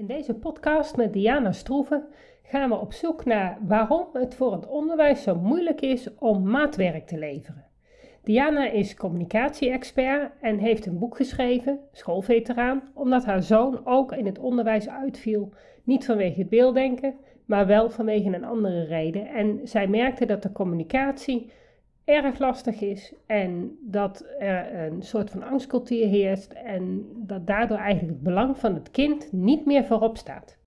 [0.00, 2.04] In deze podcast met Diana Stroeven
[2.42, 7.06] gaan we op zoek naar waarom het voor het onderwijs zo moeilijk is om maatwerk
[7.06, 7.64] te leveren.
[8.22, 14.38] Diana is communicatie-expert en heeft een boek geschreven, Schoolveteraan, omdat haar zoon ook in het
[14.38, 15.52] onderwijs uitviel.
[15.84, 17.14] Niet vanwege het beelddenken,
[17.44, 19.26] maar wel vanwege een andere reden.
[19.26, 21.50] En zij merkte dat de communicatie
[22.04, 28.14] erg lastig is en dat er een soort van angstcultuur heerst en dat daardoor eigenlijk
[28.14, 30.58] het belang van het kind niet meer voorop staat.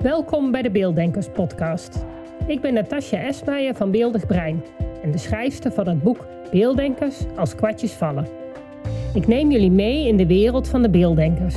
[0.00, 2.04] Welkom bij de Beelddenkers podcast.
[2.46, 4.62] Ik ben Natasja Esmeijer van Beeldig Brein
[5.02, 8.26] en de schrijfster van het boek Beelddenkers als kwartjes vallen.
[9.14, 11.56] Ik neem jullie mee in de wereld van de beelddenkers.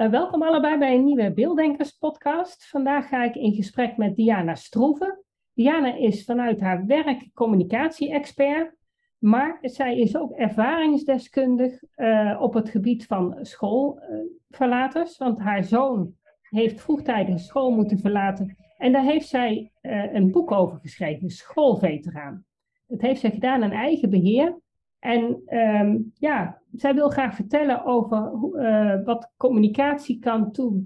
[0.00, 2.68] Uh, welkom allebei bij een nieuwe Beelddenkers podcast.
[2.68, 5.24] Vandaag ga ik in gesprek met Diana Stroeven.
[5.52, 8.74] Diana is vanuit haar werk communicatie-expert,
[9.18, 16.80] maar zij is ook ervaringsdeskundig uh, op het gebied van schoolverlaters, want haar zoon heeft
[16.80, 22.44] vroegtijdig school moeten verlaten en daar heeft zij uh, een boek over geschreven, Schoolveteraan.
[22.86, 24.58] Dat heeft zij gedaan aan eigen beheer
[24.98, 30.82] en um, ja, zij wil graag vertellen over uh, wat communicatie kan toe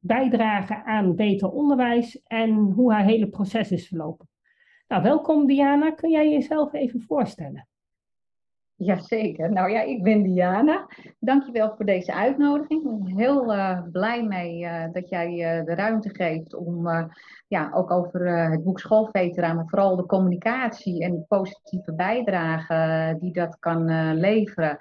[0.00, 4.28] bijdragen aan beter onderwijs en hoe haar hele proces is verlopen.
[4.88, 5.90] Nou, welkom Diana.
[5.90, 7.68] Kun jij jezelf even voorstellen?
[8.74, 9.52] Jazeker.
[9.52, 10.86] Nou ja, ik ben Diana.
[11.18, 12.84] Dankjewel voor deze uitnodiging.
[12.84, 16.88] Ik ben heel uh, blij mee uh, dat jij de ruimte geeft om
[17.48, 23.32] ja, ook over het boek Schoolveteraan, maar vooral de communicatie en de positieve bijdrage die
[23.32, 24.78] dat kan leveren,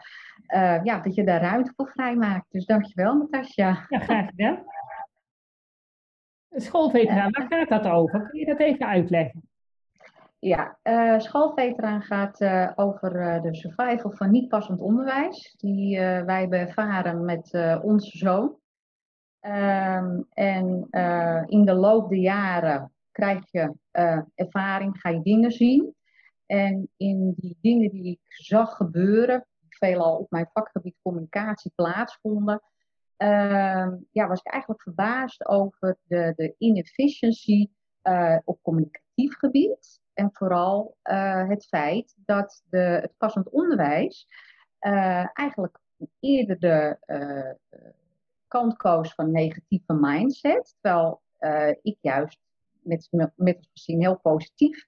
[0.84, 2.46] ja, dat je daar ruimte voor vrijmaakt.
[2.50, 3.86] Dus dankjewel, Natasja.
[3.90, 4.64] Ja, graag gedaan.
[6.50, 8.30] Schoolveteraan, waar gaat dat over?
[8.30, 9.50] Kun je dat even uitleggen?
[10.40, 16.40] Ja, uh, schoolveteraan gaat uh, over uh, de survival van niet passend onderwijs, die wij
[16.40, 18.56] hebben ervaren met onze zoon.
[19.42, 20.88] Um, en
[21.46, 23.74] in de loop der jaren krijg je
[24.36, 25.96] ervaring, ga je dingen zien.
[26.46, 29.46] En in die dingen die ik zag gebeuren,
[29.78, 32.62] veelal op mijn vakgebied communicatie plaatsvonden,
[33.18, 37.70] ehm, ja, was ik eigenlijk verbaasd over de, de inefficiency
[38.44, 40.02] op communicatief gebied.
[40.14, 44.28] En vooral uh, het feit dat de, het passend onderwijs
[44.82, 45.80] uh, eigenlijk
[46.20, 46.98] eerder de
[48.48, 50.76] kant koos van negatieve mindset.
[50.82, 51.22] Terwijl
[51.82, 52.40] ik juist
[52.82, 54.88] met, met heel positief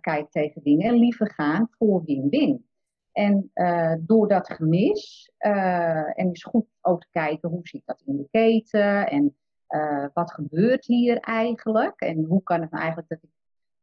[0.00, 2.66] kijk tegen dingen en liever gaan voor win-win.
[3.16, 3.50] En
[4.00, 9.08] door dat gemis, en is goed ook te kijken hoe zit dat in de keten
[9.08, 9.36] en
[10.12, 13.30] wat gebeurt hier eigenlijk en hoe kan het nou eigenlijk dat ik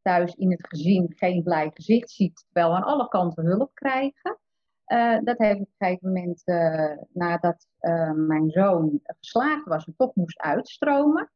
[0.01, 4.37] thuis in het gezin geen blij gezicht ziet, terwijl aan alle kanten hulp krijgen.
[5.23, 6.43] Dat heeft op een gegeven moment,
[7.13, 7.67] nadat
[8.15, 11.31] mijn zoon geslaagd was en toch moest uitstromen,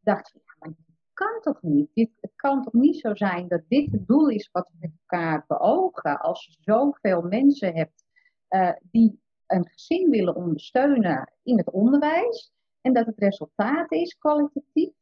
[0.00, 0.72] dacht ik, ja,
[1.28, 1.90] kan toch niet?
[1.94, 5.44] Het kan toch niet zo zijn dat dit het doel is wat we met elkaar
[5.46, 8.04] beogen als je zoveel mensen hebt
[8.82, 14.92] die een gezin willen ondersteunen in het onderwijs en dat het resultaat is kwalitatief,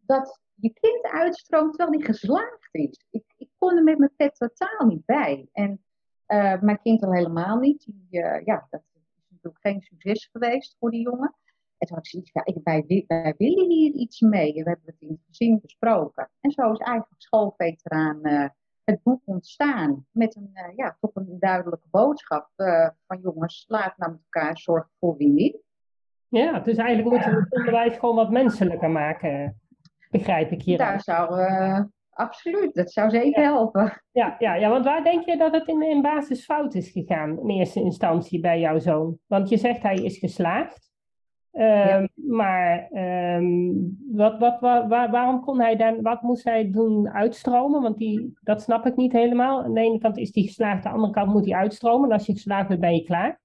[0.00, 3.04] dat je kind uitstroomt terwijl die geslaagd is.
[3.10, 5.48] Ik, ik kon er met mijn pet totaal niet bij.
[5.52, 5.84] En
[6.28, 7.84] uh, mijn kind al helemaal niet.
[7.86, 11.34] Die, uh, ja, dat is natuurlijk geen succes geweest voor die jongen.
[11.84, 14.52] En toen had ik zoiets ja, ik, wij, wij, willen hier iets mee.
[14.52, 16.30] We hebben het in het gezin besproken.
[16.40, 18.48] En zo is eigenlijk schoolveteraan uh,
[18.84, 20.06] het boek ontstaan.
[20.10, 22.50] Met een, ja, toch een duidelijke boodschap
[23.06, 25.62] van jongens, laat naar elkaar zorgen voor wie
[26.28, 29.60] Ja, dus eigenlijk moeten we het onderwijs gewoon wat menselijker maken
[30.10, 30.78] begrijp ik hier.
[30.78, 31.40] Daar zou,
[32.10, 34.02] absoluut, dat zou zeker helpen.
[34.12, 37.38] Ja, ja, ja, want waar denk je dat het in, in basis fout is gegaan
[37.38, 39.18] in eerste instantie bij jouw zoon?
[39.26, 40.92] Want je zegt hij is geslaagd.
[41.58, 47.82] Um, Maar um, wat, wat, waar, waarom kon hij dan, wat moest hij doen uitstromen?
[47.82, 49.62] Want die, dat snap ik niet helemaal.
[49.62, 52.08] Aan de ene kant is hij geslaagd, aan de andere kant moet hij uitstromen.
[52.08, 53.40] En als je geslaagd bent, ben je klaar.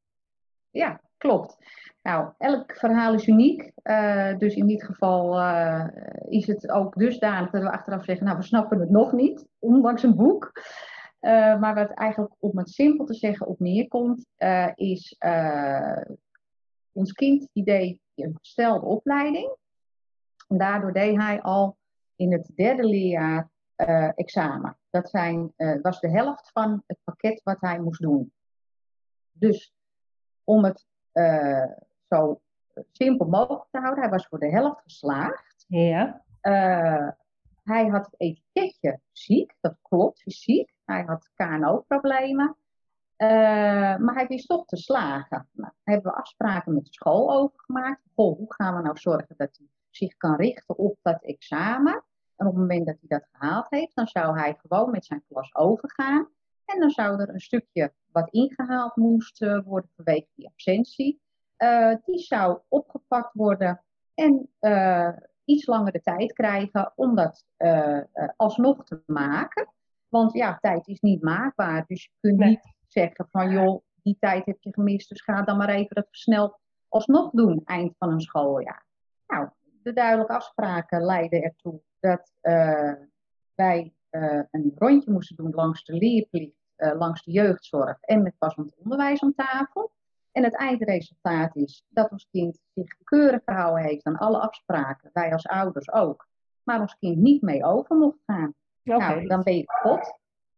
[0.70, 1.58] Ja, klopt.
[2.02, 3.72] Nou, elk verhaal is uniek.
[3.84, 5.88] Uh, dus in dit geval uh,
[6.30, 10.04] is het ook dusdanig dat we achteraf zeggen, nou, we snappen het nog niet, ondanks
[10.04, 10.52] een boek.
[11.22, 14.26] Uh, maar wat eigenlijk, om het simpel te zeggen, op neerkomt,
[14.76, 15.16] is
[16.92, 19.56] ons kind die deed een gestelde opleiding.
[20.48, 21.78] En daardoor deed hij al
[22.16, 23.50] in het derde leerjaar
[24.16, 24.78] examen.
[24.90, 28.34] Dat zijn, was de helft van het pakket wat hij moest doen.
[29.32, 29.74] Dus
[30.44, 30.86] om het
[32.10, 32.42] zo
[32.92, 35.66] simpel mogelijk te houden, hij was voor de helft geslaagd.
[35.68, 36.24] Ja.
[37.64, 40.74] hij had het etiketje ziek, dat klopt, fysiek.
[40.86, 42.56] Hij had KNO-problemen.
[43.22, 43.28] Uh,
[43.98, 45.50] maar hij wist toch te slagen.
[45.52, 48.02] Nou, hebben we afspraken met de school over gemaakt.
[48.16, 52.04] Goh, hoe gaan we nou zorgen dat hij zich kan richten op dat examen?
[52.36, 55.24] En op het moment dat hij dat gehaald heeft, dan zou hij gewoon met zijn
[55.28, 56.28] klas overgaan.
[56.66, 61.22] En dan zou er een stukje wat ingehaald moest uh, worden vanwege die absentie.
[61.58, 63.84] Uh, die zou opgepakt worden
[64.14, 64.50] en
[65.46, 67.46] iets langer de tijd krijgen om dat
[68.36, 69.74] alsnog te maken.
[70.10, 71.86] Want ja, tijd is niet maakbaar.
[71.88, 75.58] Dus je kunt niet zeggen van joh, die tijd heb je gemist, dus ga dan
[75.58, 78.86] maar even dat versneld alsnog doen eind van een schooljaar.
[79.28, 79.50] Nou,
[79.84, 82.94] de duidelijke afspraken leiden ertoe dat uh,
[83.56, 88.38] wij uh, een rondje moesten doen langs de leerplicht, uh, langs de jeugdzorg en met
[88.38, 89.92] passend onderwijs aan tafel.
[90.32, 95.34] En het eindresultaat is dat ons kind zich keurig gehouden heeft aan alle afspraken, wij
[95.34, 96.28] als ouders ook,
[96.64, 98.54] maar ons kind niet mee over mocht gaan.
[98.84, 100.18] Nou, dan ben je kapot.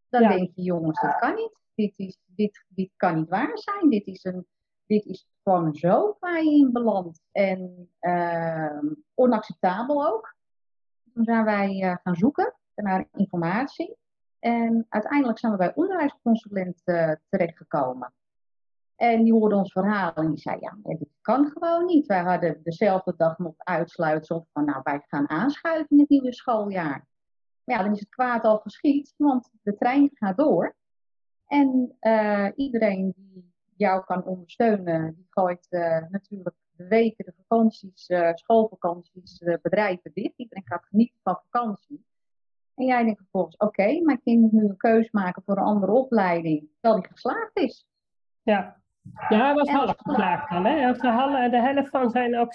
[0.09, 1.59] Dan denk je, jongens, dat kan niet.
[1.75, 3.89] Dit, is, dit, dit kan niet waar zijn.
[3.89, 4.45] Dit is, een,
[4.85, 7.21] dit is gewoon zo waar je in belandt.
[7.31, 8.81] En uh,
[9.13, 10.35] onacceptabel ook.
[11.13, 13.95] Toen zijn wij uh, gaan zoeken naar informatie.
[14.39, 18.13] En uiteindelijk zijn we bij onderwijsconsulent uh, terechtgekomen.
[18.95, 22.05] En die hoorde ons verhaal en die zei, ja, dit kan gewoon niet.
[22.05, 27.09] Wij hadden dezelfde dag nog uitsluitsel van, nou, wij gaan aanschuiven in het nieuwe schooljaar
[27.63, 30.75] ja, dan is het kwaad al geschied, want de trein gaat door.
[31.51, 38.09] En uh, iedereen die jou kan ondersteunen, die gooit uh, natuurlijk de weken, de vakanties,
[38.09, 40.33] uh, schoolvakanties, bedrijven dicht.
[40.35, 42.05] Iedereen gaat genieten van vakantie.
[42.75, 45.63] En jij denkt vervolgens, oké, okay, mijn kind moet nu een keuze maken voor een
[45.63, 47.87] andere opleiding, terwijl die geslaagd is.
[48.41, 48.81] Ja,
[49.29, 50.93] ja hij was half geslaagd dan, hè?
[50.93, 52.53] De, de helft van zijn ook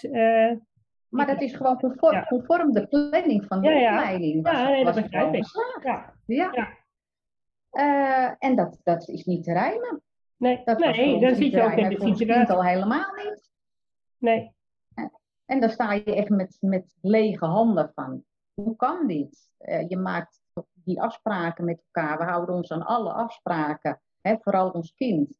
[1.08, 4.42] maar dat is gewoon conform, conform de planning van de ja, opleiding.
[4.42, 5.44] Was, ja, nee, dat begrijp ik.
[6.26, 6.50] Ja.
[6.52, 6.68] ja.
[7.72, 10.02] Uh, en dat, dat is niet te rijmen.
[10.36, 12.54] Nee, dat nee dat zie je ook in de situatie.
[12.54, 13.50] al helemaal niet.
[14.18, 14.54] Nee.
[15.44, 18.24] En dan sta je echt met, met lege handen van,
[18.54, 19.48] hoe kan dit?
[19.60, 20.40] Uh, je maakt
[20.72, 22.18] die afspraken met elkaar.
[22.18, 25.38] We houden ons aan alle afspraken, hè, vooral ons kind.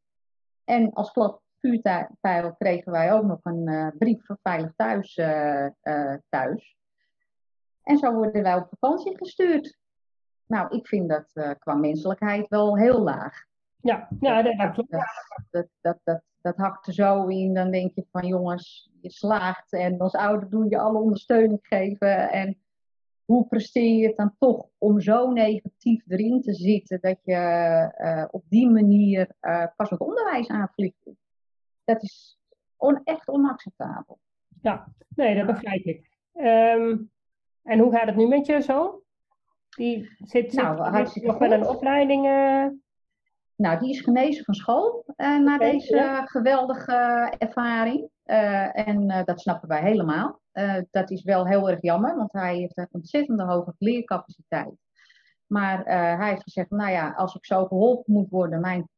[0.64, 5.14] En als klap vuurpijl kregen wij ook nog een uh, brief voor Veilig Thuis
[6.28, 6.76] thuis.
[7.82, 9.78] En zo worden wij op vakantie gestuurd.
[10.46, 13.44] Nou, ik vind dat qua menselijkheid wel heel laag.
[13.80, 14.86] Ja, ja dat, dat,
[15.50, 17.54] dat, dat, dat, dat hakt er zo in.
[17.54, 19.72] Dan denk je van jongens, je slaagt.
[19.72, 22.30] En als ouder doe je alle ondersteuning geven.
[22.30, 22.58] En
[23.24, 28.44] hoe presteer je het dan toch om zo negatief erin te zitten dat je op
[28.48, 29.28] die manier
[29.76, 31.06] pas het onderwijs aanvliegt?
[31.86, 32.38] dat is
[32.76, 34.18] on, echt onacceptabel.
[34.62, 36.10] Ja, nee, dat begrijp ik.
[36.32, 37.10] Um,
[37.62, 39.02] en hoe gaat het nu met je zo?
[39.76, 42.22] Die zit, nou, zit nog met een opleiding.
[43.56, 48.08] Nou, die is genezen van school uh, na deze geweldige ervaring.
[48.24, 50.40] Uh, en dat snappen wij helemaal.
[50.90, 54.74] dat is wel heel erg jammer, want hij heeft een ontzettende hoge leercapaciteit.
[55.46, 55.84] Maar
[56.18, 58.88] hij heeft gezegd, nou ja, als ik zo geholpen moet worden, mijn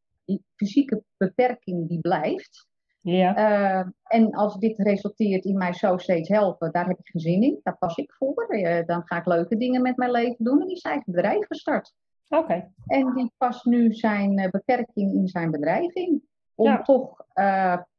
[0.56, 2.67] fysieke beperking die blijft.
[3.10, 3.36] Ja.
[3.36, 7.42] Uh, en als dit resulteert in mij zo steeds helpen, daar heb ik geen zin
[7.42, 7.60] in.
[7.62, 8.46] Daar pas ik voor.
[8.48, 10.60] Uh, dan ga ik leuke dingen met mijn leven doen.
[10.60, 11.94] En die is eigen bedrijf gestart.
[12.28, 12.72] Oké.
[12.86, 16.28] En die past nu zijn uh, beperking in zijn bedrijf in.
[16.54, 16.82] Om ja.
[16.82, 17.26] toch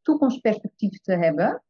[0.02, 1.64] toekomstperspectief te hebben.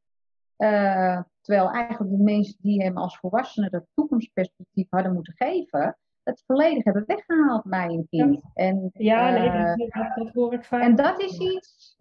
[1.41, 5.97] terwijl eigenlijk de mensen die hem als volwassene dat toekomstperspectief hadden moeten geven,
[6.29, 8.33] het volledig hebben weggehaald bij een kind.
[8.33, 10.81] Ja, en, ja nee, dat, dat, hoor ik vaak.
[10.81, 11.95] En dat is iets,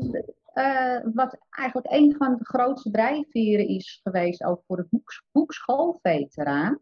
[0.54, 5.52] uh, wat eigenlijk een van de grootste drijfveren is geweest ook voor het boek, boek
[5.52, 6.78] Schoolveteraan.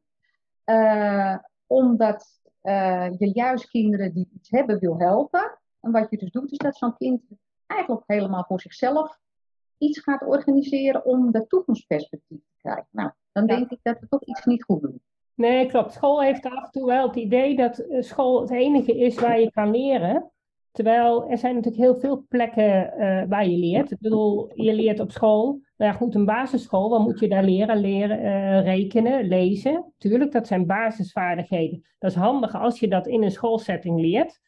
[0.65, 1.37] Uh,
[1.67, 2.35] omdat
[3.19, 5.59] je juist kinderen die iets hebben wil helpen.
[5.81, 7.23] En wat je dus doet is dat zo'n kind
[7.67, 9.19] eigenlijk helemaal voor zichzelf
[9.79, 12.89] iets gaat organiseren om de toekomstperspectief te krijgen.
[12.91, 15.03] Nou, dan denk ik dat we toch iets niet goed doen.
[15.37, 15.93] Nee, klopt.
[15.93, 19.51] School heeft af en toe wel het idee dat school het enige is waar je
[19.51, 20.31] kan leren.
[20.73, 23.91] Terwijl er zijn natuurlijk heel veel plekken uh, waar je leert.
[23.91, 25.61] Ik bedoel, je leert op school.
[25.77, 27.81] Nou ja, goed, een basisschool, wat moet je daar leren?
[27.81, 29.93] Leren uh, rekenen, lezen.
[29.99, 31.85] Tuurlijk, dat zijn basisvaardigheden.
[31.99, 34.41] Dat is handig als je dat in een schoolsetting leert.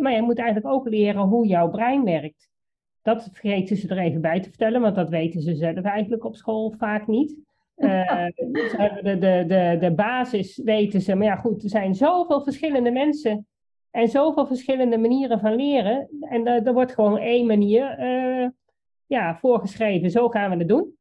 [0.00, 2.48] Maar je moet eigenlijk ook leren hoe jouw brein werkt.
[3.02, 6.36] Dat vergeten ze er even bij te vertellen, want dat weten ze zelf eigenlijk op
[6.36, 7.36] school vaak niet.
[7.80, 8.26] Uh,
[9.02, 13.46] de, de, de, de basis weten ze, maar ja goed, er zijn zoveel verschillende mensen
[13.90, 16.08] en zoveel verschillende manieren van leren.
[16.20, 18.48] En er, er wordt gewoon één manier uh,
[19.06, 20.98] ja, voorgeschreven, zo gaan we het doen.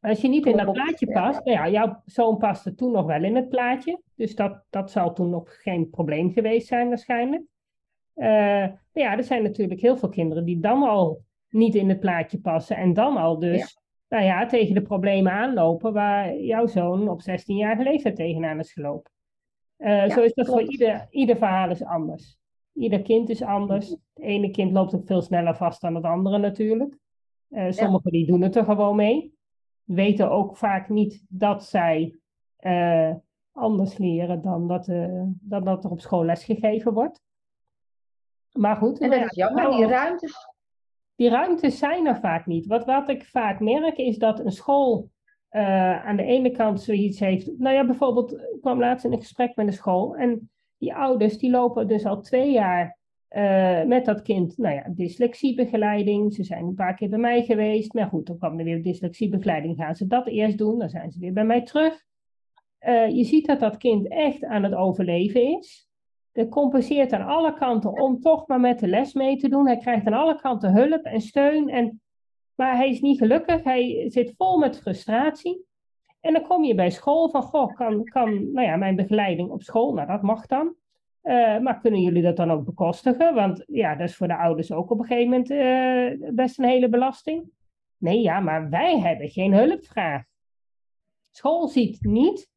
[0.00, 3.24] Als je niet in dat plaatje past, nou ja, jouw zoon paste toen nog wel
[3.24, 7.42] in het plaatje, dus dat, dat zal toen nog geen probleem geweest zijn waarschijnlijk.
[8.16, 12.40] Uh, ja, er zijn natuurlijk heel veel kinderen die dan al niet in het plaatje
[12.40, 13.78] passen en dan al dus
[14.10, 19.12] nou ja, tegen de problemen aanlopen waar jouw zoon op 16-jarige leeftijd tegenaan is gelopen.
[19.78, 22.38] Uh, zo is dat voor ieder, ieder verhaal is anders.
[22.72, 23.90] Ieder kind is anders.
[23.90, 26.96] Het ene kind loopt ook veel sneller vast dan het andere natuurlijk.
[27.50, 29.34] Uh, sommigen die doen het er gewoon mee.
[29.84, 32.18] Weten ook vaak niet dat zij
[32.60, 33.14] uh,
[33.52, 34.86] anders leren dan dat,
[35.40, 37.22] dan dat er op school lesgegeven wordt.
[38.52, 39.00] Maar goed.
[39.00, 40.49] En dat is jammer, die ruimtes
[41.20, 42.66] die ruimtes zijn er vaak niet.
[42.66, 45.10] Wat, wat ik vaak merk is dat een school
[45.52, 47.58] uh, aan de ene kant zoiets heeft.
[47.58, 51.38] Nou ja, bijvoorbeeld, ik kwam laatst in een gesprek met een school en die ouders
[51.38, 52.98] die lopen dus al twee jaar
[53.30, 56.34] uh, met dat kind, nou ja, dyslexiebegeleiding.
[56.34, 57.92] Ze zijn een paar keer bij mij geweest.
[57.92, 59.76] Maar goed, dan kwam er weer dyslexiebegeleiding.
[59.76, 62.04] Gaan ze dat eerst doen, dan zijn ze weer bij mij terug.
[62.88, 65.89] Uh, je ziet dat dat kind echt aan het overleven is.
[66.32, 69.66] Dat compenseert aan alle kanten om toch maar met de les mee te doen.
[69.66, 71.68] Hij krijgt aan alle kanten hulp en steun.
[71.68, 72.00] En,
[72.54, 73.64] maar hij is niet gelukkig.
[73.64, 75.64] Hij zit vol met frustratie.
[76.20, 79.62] En dan kom je bij school van, goh, kan, kan nou ja, mijn begeleiding op
[79.62, 80.74] school, nou dat mag dan.
[81.22, 83.34] Uh, maar kunnen jullie dat dan ook bekostigen?
[83.34, 86.64] Want ja, dat is voor de ouders ook op een gegeven moment uh, best een
[86.64, 87.50] hele belasting.
[87.96, 90.22] Nee, ja, maar wij hebben geen hulpvraag.
[91.30, 92.49] School ziet niet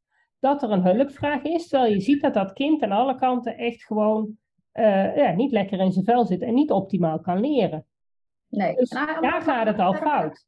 [0.43, 3.83] dat er een hulpvraag is, terwijl je ziet dat dat kind aan alle kanten echt
[3.83, 4.38] gewoon
[4.73, 7.85] uh, ja, niet lekker in zijn vel zit en niet optimaal kan leren.
[8.47, 8.75] Nee.
[8.75, 10.45] Dus nou, daar gaat het al fout.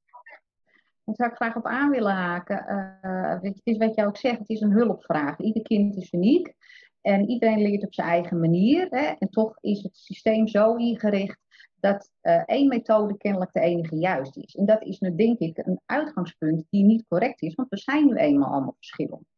[1.04, 2.66] Daar zou ik graag op aan willen haken.
[3.02, 5.40] Uh, het is wat jij ook zegt, het is een hulpvraag.
[5.40, 6.54] Ieder kind is uniek
[7.02, 8.88] en iedereen leert op zijn eigen manier.
[8.90, 9.14] Hè?
[9.20, 11.40] En toch is het systeem zo ingericht
[11.80, 14.56] dat uh, één methode kennelijk de enige juist is.
[14.56, 18.06] En dat is nu denk ik een uitgangspunt die niet correct is, want we zijn
[18.06, 19.34] nu eenmaal allemaal verschillend.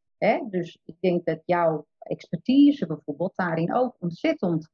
[0.49, 4.69] Dus ik denk dat jouw expertise bijvoorbeeld daarin ook ontzettend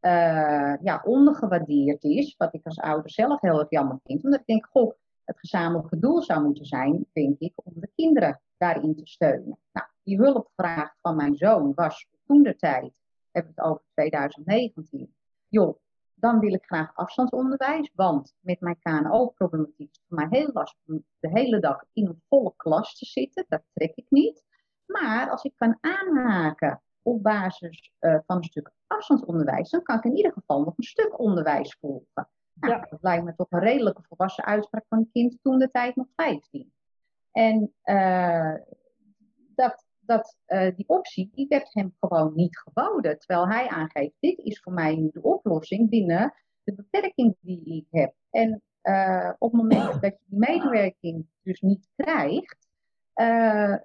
[0.00, 2.34] uh, ja, ondergewaardeerd is.
[2.36, 4.24] Wat ik als ouder zelf heel erg jammer vind.
[4.24, 8.40] Omdat ik denk, goh, het gezamenlijke doel zou moeten zijn, denk ik, om de kinderen
[8.56, 9.58] daarin te steunen.
[9.72, 15.14] Nou, die hulpvraag van mijn zoon was toen de tijd, heb het over 2019.
[15.48, 15.78] Joh,
[16.14, 20.80] dan wil ik graag afstandsonderwijs, want met mijn KNO-problematiek is het voor mij heel lastig
[20.86, 23.44] om de hele dag in een volle klas te zitten.
[23.48, 24.44] Dat trek ik niet.
[25.02, 30.04] Maar als ik kan aanhaken op basis uh, van een stuk afstandsonderwijs, dan kan ik
[30.04, 32.28] in ieder geval nog een stuk onderwijs volgen.
[32.54, 32.86] Nou, ja.
[32.90, 36.06] Dat lijkt me toch een redelijke volwassen uitspraak van een kind toen de tijd nog
[36.16, 36.72] 15.
[37.32, 38.54] En uh,
[39.54, 43.18] dat, dat, uh, die optie die werd hem gewoon niet geboden.
[43.18, 46.34] Terwijl hij aangeeft, dit is voor mij nu de oplossing binnen
[46.64, 48.14] de beperking die ik heb.
[48.30, 48.62] En
[49.38, 52.68] op het moment dat je die medewerking dus niet krijgt,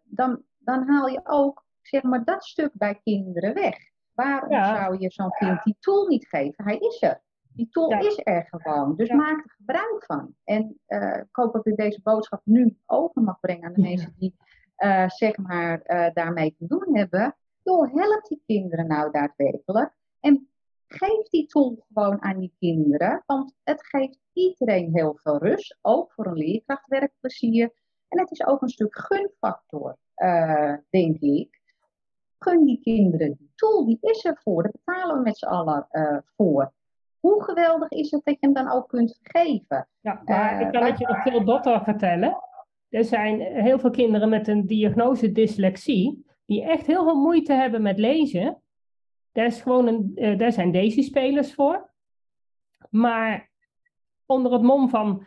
[0.03, 3.77] dan dan haal je ook zeg maar, dat stuk bij kinderen weg.
[4.13, 6.63] Waarom zou je zo'n kind die tool niet geven?
[6.63, 7.21] Hij is er.
[7.53, 8.95] Die tool is er gewoon.
[8.95, 10.35] Dus maak er gebruik van.
[10.43, 14.15] En uh, ik hoop dat ik deze boodschap nu over mag brengen aan de mensen
[14.17, 14.35] die
[14.77, 17.35] uh, zeg maar, uh, daarmee te doen hebben.
[17.63, 19.93] Door help die kinderen nou daadwerkelijk.
[20.19, 20.49] En
[20.87, 23.23] geef die tool gewoon aan die kinderen.
[23.25, 25.77] Want het geeft iedereen heel veel rust.
[25.81, 27.71] Ook voor een leerkracht werkplezier.
[28.07, 29.97] En het is ook een stuk gunfactor.
[30.19, 31.61] Eh, denk ik.
[32.39, 34.63] Gun die kinderen die tool, die is er voor.
[34.63, 36.73] Daar betalen we met z'n allen uh, voor.
[37.19, 39.87] Hoe geweldig is het dat je hem dan ook kunt geven?
[39.99, 42.37] Ja, maar ik kan het je nog veel dotter vertellen.
[42.89, 47.81] Er zijn heel veel kinderen met een diagnose dyslexie, die echt heel veel moeite hebben
[47.81, 48.61] met lezen.
[49.31, 51.89] Daar, is gewoon een, daar zijn Daisy-spelers voor.
[52.89, 53.49] Maar
[54.25, 55.25] onder het mom van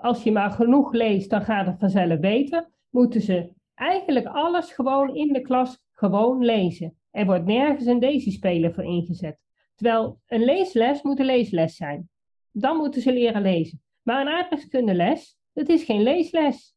[0.00, 5.14] als je maar genoeg leest, dan gaat het vanzelf beter, moeten ze eigenlijk alles gewoon
[5.14, 6.98] in de klas gewoon lezen.
[7.10, 9.38] Er wordt nergens een Daisy-speler voor ingezet.
[9.74, 12.08] Terwijl een leesles moet een leesles zijn.
[12.50, 13.82] Dan moeten ze leren lezen.
[14.02, 16.74] Maar een aardrijkskundeles, dat is geen leesles.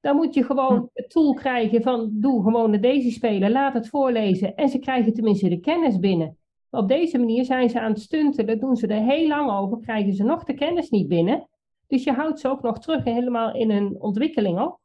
[0.00, 0.86] Dan moet je gewoon hm.
[0.92, 5.48] het tool krijgen van doe gewoon de Daisy-speler, laat het voorlezen en ze krijgen tenminste
[5.48, 6.36] de kennis binnen.
[6.70, 9.80] Op deze manier zijn ze aan het stunten, dat doen ze er heel lang over,
[9.80, 11.48] krijgen ze nog de kennis niet binnen.
[11.86, 14.80] Dus je houdt ze ook nog terug helemaal in hun ontwikkeling op.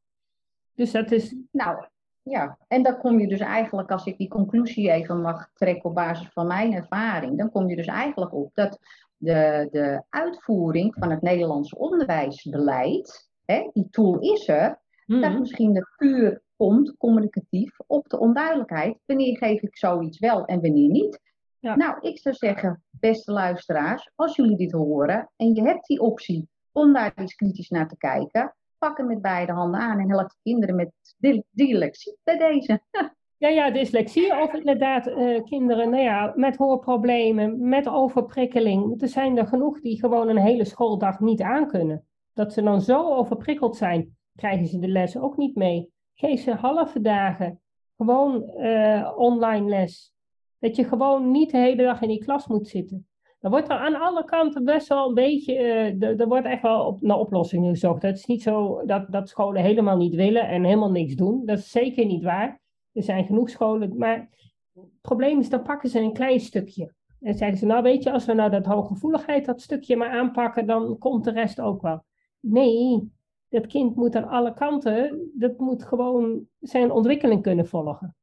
[0.77, 1.35] Dus dat is.
[1.51, 1.85] Nou,
[2.23, 5.95] Ja, en dan kom je dus eigenlijk, als ik die conclusie even mag trekken op
[5.95, 8.79] basis van mijn ervaring, dan kom je dus eigenlijk op dat
[9.17, 15.39] de, de uitvoering van het Nederlands onderwijsbeleid, hè, die tool is er, dat Mhm.
[15.39, 18.97] misschien het puur komt, communicatief, op de onduidelijkheid.
[19.05, 21.19] Wanneer geef ik zoiets wel en wanneer niet?
[21.59, 21.75] Ja.
[21.75, 26.47] Nou, ik zou zeggen, beste luisteraars, als jullie dit horen en je hebt die optie
[26.71, 30.29] om daar eens kritisch naar te kijken, pak hem met beide handen aan en help
[30.29, 32.81] de kinderen met dy- dyslexie bij deze.
[33.39, 39.01] Ja, ja, dyslexie of inderdaad eh, kinderen nou ja, met hoorproblemen, met overprikkeling.
[39.01, 42.05] Er zijn er genoeg die gewoon een hele schooldag niet aankunnen.
[42.33, 45.91] Dat ze dan zo overprikkeld zijn, krijgen ze de les ook niet mee.
[46.13, 47.61] Geef ze halve dagen,
[47.97, 50.13] gewoon eh, online les.
[50.59, 53.06] Dat je gewoon niet de hele dag in die klas moet zitten.
[53.39, 56.85] Dan wordt er aan alle kanten best wel een beetje, eh, er- wordt echt wel
[56.85, 58.01] op, naar oplossingen gezocht.
[58.01, 61.45] Het is niet zo dat, dat scholen helemaal niet willen en helemaal niks doen.
[61.45, 62.61] Dat is zeker niet waar.
[62.91, 64.29] Er zijn genoeg scholen, maar
[64.73, 66.93] het probleem is, dan pakken ze een klein stukje.
[67.21, 70.65] En zeggen ze, nou weet je, als we nou dat hooggevoeligheid, dat stukje maar aanpakken,
[70.67, 72.03] dan komt de rest ook wel.
[72.39, 73.11] Nee,
[73.49, 78.15] dat kind moet aan alle kanten, dat moet gewoon zijn ontwikkeling kunnen volgen.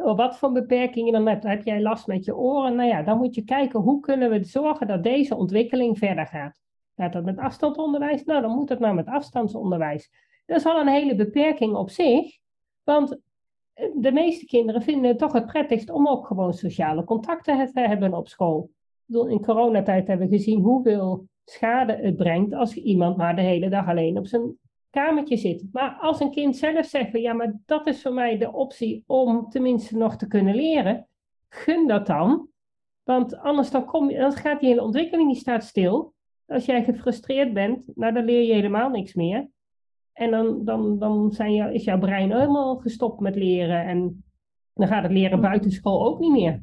[0.00, 1.42] Oh, wat voor beperkingen dan hebt.
[1.42, 2.76] Heb jij last met je oren?
[2.76, 6.60] Nou ja, dan moet je kijken hoe kunnen we zorgen dat deze ontwikkeling verder gaat.
[6.96, 8.24] Gaat dat met afstandsonderwijs?
[8.24, 10.10] Nou, dan moet het maar met afstandsonderwijs.
[10.46, 12.38] Dat is al een hele beperking op zich,
[12.82, 13.18] want
[13.72, 17.80] eh, de meeste kinderen vinden het toch het prettigst om ook gewoon sociale contacten te
[17.80, 18.70] hebben op school.
[19.06, 23.88] In coronatijd hebben we gezien hoeveel schade het brengt als iemand maar de hele dag
[23.88, 24.58] alleen op zijn
[24.92, 25.64] kamertje zit.
[25.72, 29.04] Maar als een kind zelf zegt van ja, maar dat is voor mij de optie
[29.06, 31.06] om tenminste nog te kunnen leren,
[31.48, 32.48] gun dat dan.
[33.02, 36.14] Want anders dan, kom je, dan gaat die hele ontwikkeling die staat stil.
[36.46, 39.48] Als jij gefrustreerd bent, nou dan leer je helemaal niks meer.
[40.12, 43.84] En dan, dan, dan zijn jou, is jouw brein helemaal gestopt met leren.
[43.84, 44.24] En
[44.74, 46.62] dan gaat het leren buitenschool ook niet meer.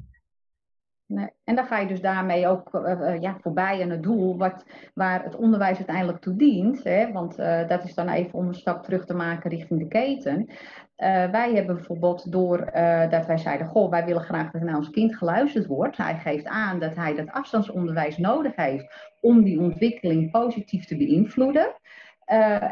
[1.44, 4.66] En dan ga je dus daarmee ook uh, uh, ja, voorbij aan het doel wat,
[4.94, 6.84] waar het onderwijs uiteindelijk toe dient.
[6.84, 7.12] Hè?
[7.12, 10.50] Want uh, dat is dan even om een stap terug te maken richting de keten.
[11.32, 12.58] wij hebben bijvoorbeeld door
[13.10, 15.98] dat wij zeiden, goh, wij willen graag dat naar ons kind geluisterd wordt.
[15.98, 21.76] Hij geeft aan dat hij dat afstandsonderwijs nodig heeft om die ontwikkeling positief te beïnvloeden.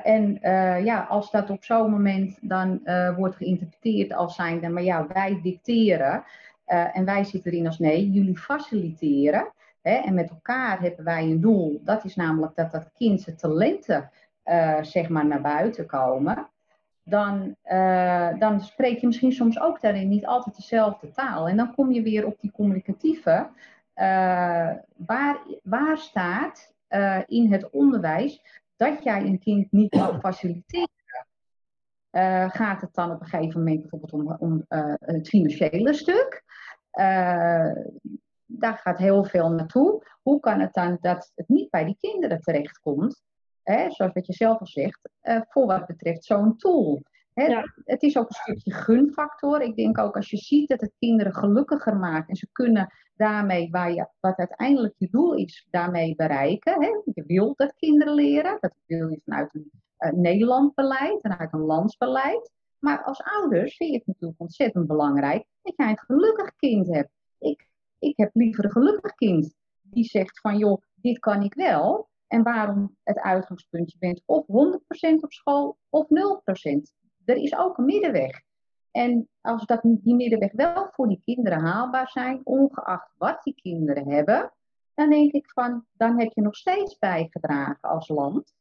[0.04, 0.40] en
[0.84, 2.82] ja, als dat op zo'n moment dan
[3.16, 6.24] wordt geïnterpreteerd als zijnde, maar ja, wij dicteren.
[6.68, 9.52] Uh, en wij zitten erin als nee, jullie faciliteren.
[9.82, 11.82] Hè, en met elkaar hebben wij een doel.
[11.84, 14.10] Dat is namelijk dat dat kind zijn talenten
[14.46, 16.48] uh, zeg maar naar buiten komen.
[17.04, 21.48] Dan, uh, dan spreek je misschien soms ook daarin niet altijd dezelfde taal.
[21.48, 23.50] En dan kom je weer op die communicatieve.
[24.96, 26.74] waar, waar staat
[27.28, 28.42] in het onderwijs
[28.76, 30.90] dat jij een kind niet mag faciliteren?
[32.12, 36.44] Uh, gaat het dan op een gegeven moment bijvoorbeeld om, om uh, het financiële stuk?
[37.00, 37.72] Uh,
[38.46, 40.04] daar gaat heel veel naartoe.
[40.22, 43.24] Hoe kan het dan dat het niet bij die kinderen terechtkomt?
[43.64, 45.10] Hè, zoals wat je zelf al zegt,
[45.50, 47.02] voor wat betreft zo'n tool.
[47.34, 47.74] Hè, ja.
[47.86, 49.62] Het is ook een stukje gunfactor.
[49.62, 53.70] Ik denk ook als je ziet dat het kinderen gelukkiger maakt en ze kunnen daarmee,
[53.70, 56.82] waar je, wat uiteindelijk je doel is, daarmee bereiken.
[56.82, 56.90] Hè?
[57.14, 61.54] Je wilt dat kinderen leren, dat wil je vanuit een uh, Nederland beleid en uit
[61.54, 62.52] een landsbeleid.
[62.80, 67.12] Maar als ouders vind je het natuurlijk ontzettend belangrijk dat jij een gelukkig kind hebt.
[67.40, 67.68] Ik,
[68.00, 72.10] ik heb liever een gelukkig kind die zegt van joh, dit kan ik wel.
[72.28, 76.10] En waarom het uitgangspuntje bent of 100% op school of 0%.
[77.26, 78.42] Er is ook een middenweg.
[78.92, 84.10] En als dat, die middenweg wel voor die kinderen haalbaar zijn, ongeacht wat die kinderen
[84.10, 84.52] hebben,
[84.94, 88.54] dan denk ik van, dan heb je nog steeds bijgedragen als land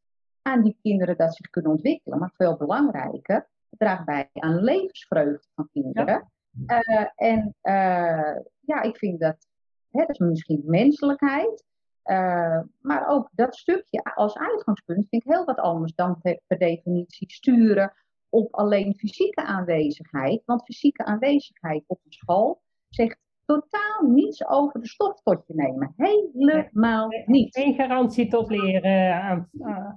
[0.42, 2.18] aan die kinderen dat zich kunnen ontwikkelen.
[2.18, 6.31] Maar veel belangrijker, draagt bij aan levensvreugde van kinderen.
[6.66, 6.83] Ja.
[6.88, 9.46] Uh, en uh, ja, ik vind dat,
[9.90, 11.64] hè, dat is misschien menselijkheid.
[12.05, 16.59] Uh, maar ook dat stukje als uitgangspunt vind ik heel wat anders dan te, per
[16.59, 17.92] definitie sturen
[18.29, 20.42] op alleen fysieke aanwezigheid.
[20.44, 25.94] Want fysieke aanwezigheid op een school zegt totaal niets over de stof tot je nemen.
[25.96, 27.57] Helemaal niet.
[27.57, 29.50] Geen garantie tot leren aan,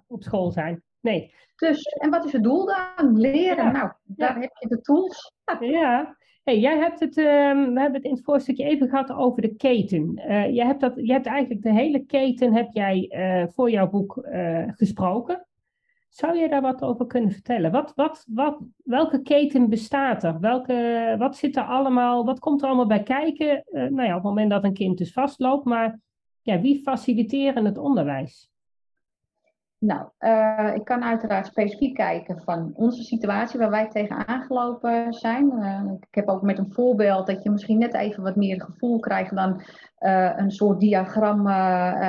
[0.08, 0.84] op school zijn.
[1.01, 1.33] Nee.
[1.55, 3.19] Dus, en wat is het doel dan?
[3.19, 3.65] Leren.
[3.65, 3.71] Ja.
[3.71, 4.41] Nou, daar ja.
[4.41, 5.33] heb je de tools.
[5.59, 6.17] Ja.
[6.43, 9.55] Hey, jij hebt het, uh, we hebben het in het voorstukje even gehad over de
[9.55, 10.13] keten.
[10.17, 13.89] Uh, jij, hebt dat, jij hebt eigenlijk de hele keten heb jij, uh, voor jouw
[13.89, 14.27] boek
[14.75, 15.47] gesproken.
[16.09, 17.71] Zou je daar wat over kunnen vertellen?
[17.71, 20.39] Wat, wat, wat, welke keten bestaat er?
[20.39, 22.25] Welke, wat zit er allemaal?
[22.25, 23.63] Wat komt er allemaal bij kijken?
[23.71, 25.99] Nou ja, op het moment dat een kind dus vastloopt, maar
[26.41, 28.48] ja, wie faciliteren het onderwijs?
[29.79, 35.51] Nou, uh, ik kan uiteraard specifiek kijken van onze situatie waar wij tegenaan gelopen zijn.
[35.53, 38.99] Uh, ik heb ook met een voorbeeld dat je misschien net even wat meer gevoel
[38.99, 39.61] krijgt dan
[39.99, 41.47] uh, een soort diagram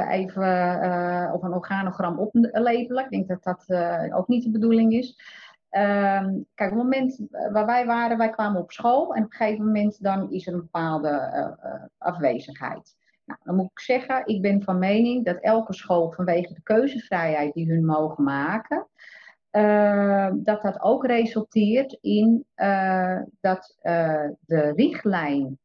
[0.08, 3.04] even of een organogram opleveren.
[3.04, 3.66] Ik denk dat dat
[4.12, 5.18] ook niet de bedoeling is.
[5.70, 7.20] Ehm, kijk, op het moment
[7.52, 10.52] waar wij waren, wij kwamen op school en op een gegeven moment dan is er
[10.52, 11.56] een bepaalde
[11.98, 12.98] afwezigheid.
[13.30, 17.54] Nou, dan moet ik zeggen, ik ben van mening dat elke school vanwege de keuzevrijheid
[17.54, 18.88] die hun mogen maken,
[19.52, 25.58] uh, dat dat ook resulteert in uh, dat uh, de richtlijn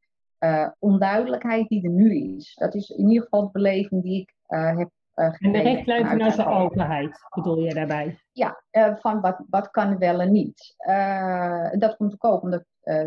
[0.79, 2.55] onduidelijkheid die er nu is.
[2.55, 6.45] Dat is in ieder geval de beleving die ik heb en de richtlijn vanuit de
[6.45, 8.19] overheid bedoel je daarbij?
[8.31, 8.61] Ja,
[8.99, 10.75] van wat, wat kan wel en niet.
[11.79, 12.63] dat komt ook omdat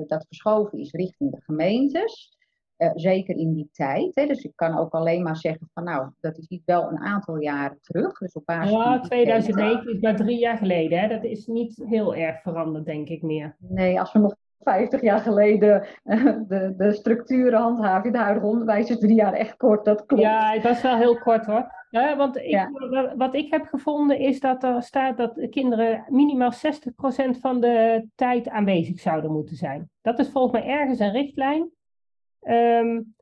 [0.07, 2.38] dat verschoven is richting de gemeentes.
[2.79, 4.15] Uh, zeker in die tijd.
[4.15, 4.27] Hè.
[4.27, 7.79] Dus ik kan ook alleen maar zeggen van nou, dat is wel een aantal jaren
[7.81, 8.19] terug.
[8.19, 10.99] Dus op basis ja, 2009 is maar drie jaar geleden.
[10.99, 11.09] Hè.
[11.09, 13.57] Dat is niet heel erg veranderd, denk ik meer.
[13.59, 18.47] Nee, als we nog 50 jaar geleden uh, de, de structuren handhaven in het huidige
[18.47, 19.85] onderwijs is drie jaar echt kort.
[19.85, 20.23] Dat klopt.
[20.23, 21.77] Ja, het was wel heel kort hoor.
[21.91, 22.71] Ja, want ik, ja.
[23.17, 26.57] wat ik heb gevonden is dat er staat dat kinderen minimaal 60%
[27.41, 29.91] van de tijd aanwezig zouden moeten zijn.
[30.03, 31.71] Dat is volgens mij ergens een richtlijn.
[32.43, 33.15] Um,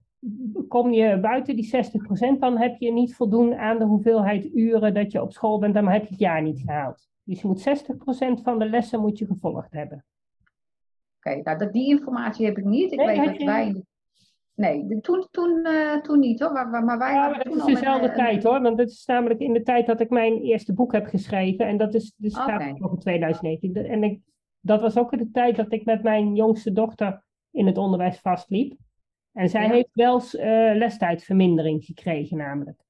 [0.69, 1.71] kom je buiten die
[2.37, 5.75] 60%, dan heb je niet voldoen aan de hoeveelheid uren dat je op school bent,
[5.75, 7.09] dan heb je het jaar niet gehaald.
[7.23, 7.69] Dus je moet
[8.39, 10.05] 60% van de lessen moet je gevolgd hebben.
[11.17, 12.93] Oké, okay, nou, die informatie heb ik niet.
[12.93, 13.45] Ik nee, weet dat je...
[13.45, 13.85] wij.
[14.55, 16.53] Nee, toen, toen, uh, toen niet hoor.
[16.53, 18.61] Maar, maar wij ja, maar dat is dezelfde met, tijd hoor.
[18.61, 21.67] Want dat is namelijk in de tijd dat ik mijn eerste boek heb geschreven.
[21.67, 22.71] En dat is dus okay.
[22.71, 23.77] nog in 2019.
[23.77, 24.21] En ik,
[24.61, 28.21] dat was ook in de tijd dat ik met mijn jongste dochter in het onderwijs
[28.21, 28.77] vastliep.
[29.37, 32.81] En zij heeft wel uh, lestijdvermindering gekregen namelijk.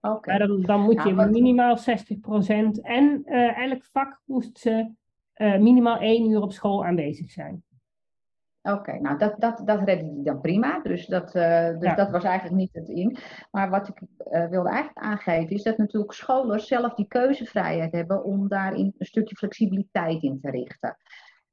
[0.00, 0.30] Oké.
[0.30, 1.82] Maar dan, dan moet je nou, minimaal 60%
[2.82, 4.90] en uh, elk vak moest ze
[5.36, 7.62] uh, minimaal één uur op school aanwezig zijn.
[8.62, 10.80] Oké, nou dat, dat, dat redde hij dan prima.
[10.82, 11.94] Dus, dat, uh, dus ja.
[11.94, 13.16] dat was eigenlijk niet het in.
[13.50, 18.24] Maar wat ik uh, wilde eigenlijk aangeven is dat natuurlijk scholen zelf die keuzevrijheid hebben
[18.24, 20.96] om daarin een stukje flexibiliteit in te richten.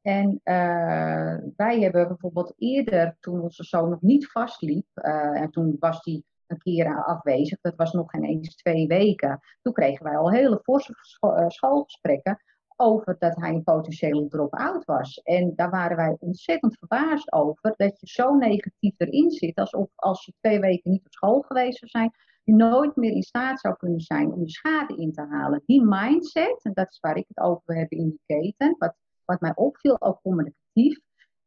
[0.02, 5.76] En uh, wij hebben bijvoorbeeld eerder, toen onze zoon nog niet vastliep, uh, en toen
[5.80, 10.18] was hij een keer afwezig, dat was nog geen eens twee weken, toen kregen wij
[10.18, 12.42] al hele forse scho schoolgesprekken
[12.76, 15.22] over dat hij een potentiële drop-out was.
[15.24, 20.26] En daar waren wij ontzettend verbaasd over, dat je zo negatief erin zit, alsof als
[20.26, 22.12] je twee weken niet op school geweest zou zijn,
[22.44, 25.64] je nooit meer in staat zou kunnen zijn om de schade in te halen.
[25.66, 28.96] Die mindset, en dat is waar ik het over heb in die keten, wat
[29.32, 31.00] wat mij opviel, ook communicatief,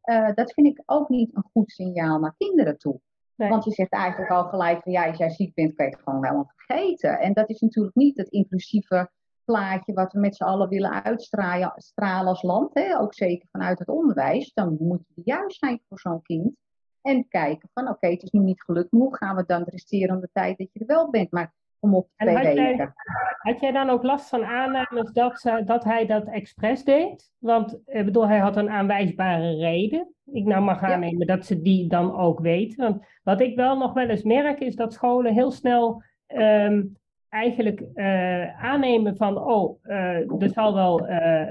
[0.04, 3.00] uh, dat vind ik ook niet een goed signaal naar kinderen toe.
[3.36, 3.48] Nee.
[3.48, 6.02] Want je zegt eigenlijk al gelijk van ja, als jij ziek bent, kan je het
[6.02, 7.18] gewoon helemaal vergeten.
[7.18, 9.10] En dat is natuurlijk niet het inclusieve
[9.44, 12.98] plaatje wat we met z'n allen willen uitstralen als land, hè?
[12.98, 14.52] ook zeker vanuit het onderwijs.
[14.52, 16.56] Dan moet je juist zijn voor zo'n kind.
[17.02, 19.64] En kijken van oké, okay, het is nu niet gelukt, maar hoe gaan we dan
[19.64, 21.30] de resterende tijd dat je er wel bent?
[21.30, 21.52] Maar
[21.84, 22.28] om op had.
[22.28, 22.92] Jij,
[23.38, 27.32] had jij dan ook last van aannames dat, dat hij dat expres deed?
[27.38, 30.14] Want ik bedoel, hij had een aanwijsbare reden.
[30.32, 31.36] Ik nou mag aannemen ja.
[31.36, 32.84] dat ze die dan ook weten.
[32.84, 36.96] Want wat ik wel nog wel eens merk is dat scholen heel snel um,
[37.28, 41.46] eigenlijk uh, aannemen van, oh, uh, er zal wel uh,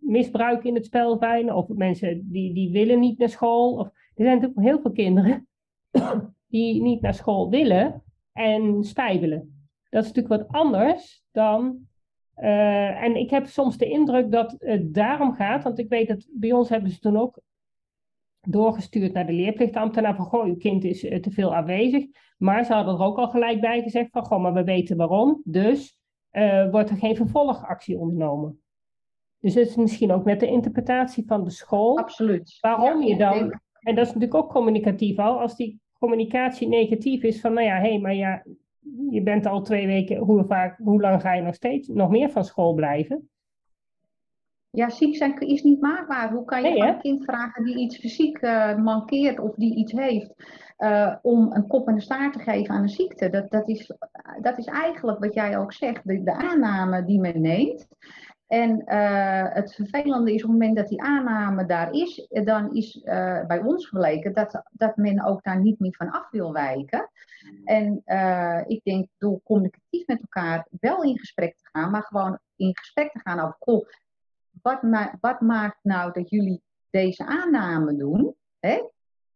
[0.00, 3.74] misbruik in het spel zijn, of mensen die, die willen niet naar school.
[3.74, 5.48] Of, er zijn natuurlijk heel veel kinderen
[6.48, 9.49] die niet naar school willen, en spijbelen.
[9.90, 11.88] Dat is natuurlijk wat anders dan.
[12.36, 16.26] Uh, en ik heb soms de indruk dat het daarom gaat, want ik weet dat
[16.30, 17.40] bij ons hebben ze toen ook
[18.40, 22.06] doorgestuurd naar de leerplichtambtenaar van goh, uw kind is uh, te veel aanwezig.
[22.38, 25.40] Maar ze hadden er ook al gelijk bij gezegd van goh, maar we weten waarom,
[25.44, 25.98] dus
[26.32, 28.60] uh, wordt er geen vervolgactie ondernomen.
[29.40, 31.98] Dus het is misschien ook net de interpretatie van de school.
[31.98, 32.58] Absoluut.
[32.60, 37.40] Waarom je dan, en dat is natuurlijk ook communicatief al, als die communicatie negatief is
[37.40, 38.44] van, nou ja, hé, hey, maar ja,
[39.10, 42.30] je bent al twee weken, hoe, vaak, hoe lang ga je nog steeds nog meer
[42.30, 43.28] van school blijven?
[44.72, 46.32] Ja, ziek zijn is niet maakbaar.
[46.32, 49.92] Hoe kan je nee, een kind vragen die iets fysiek uh, mankeert of die iets
[49.92, 50.34] heeft,
[50.78, 53.30] uh, om een kop en een staart te geven aan een ziekte?
[53.30, 53.92] Dat, dat, is,
[54.40, 57.88] dat is eigenlijk wat jij ook zegt, de, de aanname die men neemt.
[58.46, 63.00] En uh, het vervelende is op het moment dat die aanname daar is, dan is
[63.46, 67.10] bij ons gebleken dat, dat men ook daar niet meer van af wil wijken.
[67.64, 72.38] En uh, ik denk door communicatief met elkaar wel in gesprek te gaan, maar gewoon
[72.56, 74.00] in gesprek te gaan over,
[74.62, 74.80] wat,
[75.20, 78.34] wat maakt nou dat jullie deze aanname doen?
[78.60, 78.82] Hè?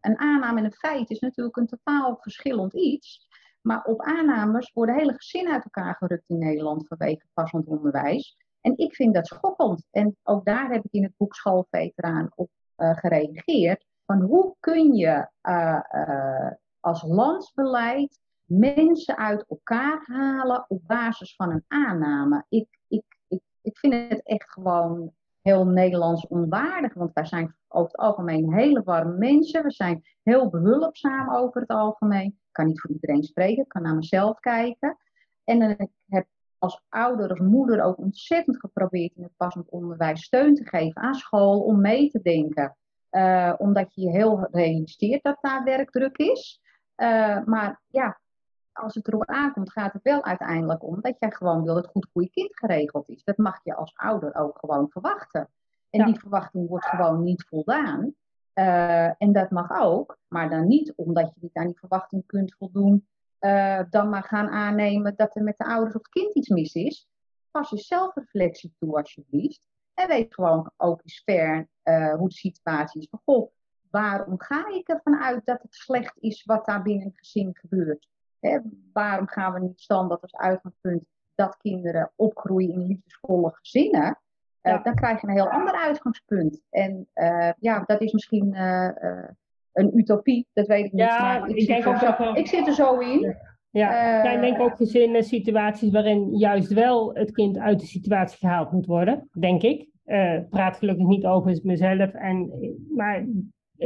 [0.00, 3.28] Een aanname en een feit is natuurlijk een totaal verschillend iets.
[3.60, 8.36] Maar op aannames worden hele gezinnen uit elkaar gerukt in Nederland vanwege passend onderwijs.
[8.60, 9.86] En ik vind dat schokkend.
[9.90, 13.86] En ook daar heb ik in het boek Schoolveteraan op uh, gereageerd.
[14.06, 16.50] Van hoe kun je uh,
[16.84, 22.44] als landsbeleid mensen uit elkaar halen op basis van een aanname?
[22.48, 26.94] Ik, ik, ik, ik vind het echt gewoon heel Nederlands onwaardig.
[26.94, 29.62] Want wij zijn over het algemeen hele warme mensen.
[29.62, 32.26] We zijn heel behulpzaam over het algemeen.
[32.26, 34.96] Ik kan niet voor iedereen spreken, ik kan naar mezelf kijken.
[35.44, 36.26] En ik heb
[36.58, 41.14] als ouder of moeder ook ontzettend geprobeerd in het passend onderwijs steun te geven aan
[41.14, 42.76] school om mee te denken.
[43.10, 46.62] Uh, omdat je je heel realiseert dat daar werkdruk is.
[46.96, 48.20] Uh, maar ja,
[48.72, 51.92] als het erop aankomt, gaat het wel uiteindelijk om dat jij gewoon wil dat het
[51.92, 53.24] goed voor je kind geregeld is.
[53.24, 55.48] Dat mag je als ouder ook gewoon verwachten.
[55.90, 56.04] En ja.
[56.06, 58.14] die verwachting wordt gewoon niet voldaan.
[58.54, 62.54] Uh, en dat mag ook, maar dan niet omdat je niet aan die verwachting kunt
[62.54, 63.06] voldoen,
[63.40, 66.74] uh, dan maar gaan aannemen dat er met de ouders of het kind iets mis
[66.74, 67.08] is.
[67.50, 69.60] Pas je zelfreflectie toe, alsjeblieft.
[69.94, 73.08] En weet gewoon ook eens ver uh, hoe de situatie is.
[73.10, 73.52] Van, goh,
[73.94, 78.08] waarom ga ik ervan uit dat het slecht is wat daar binnen het gezin gebeurt?
[78.92, 81.04] Waarom gaan we niet standaard als uitgangspunt
[81.34, 84.18] dat kinderen opgroeien in liefdesvolle gezinnen?
[84.62, 84.78] Uh, ja.
[84.78, 86.60] Dan krijg je een heel ander uitgangspunt.
[86.70, 88.90] En uh, ja, dat is misschien uh,
[89.72, 91.00] een utopie, dat weet ik niet.
[91.00, 92.36] Ja, maar ik, ik denk ook zo, wel...
[92.36, 93.20] ik zit er zo in.
[93.20, 93.52] Ja.
[93.70, 98.72] Ja, ik denk ook gezinnen, situaties waarin juist wel het kind uit de situatie gehaald
[98.72, 99.88] moet worden, denk ik.
[100.50, 102.12] Praat gelukkig niet over mezelf.
[102.12, 102.50] En,
[102.94, 103.26] maar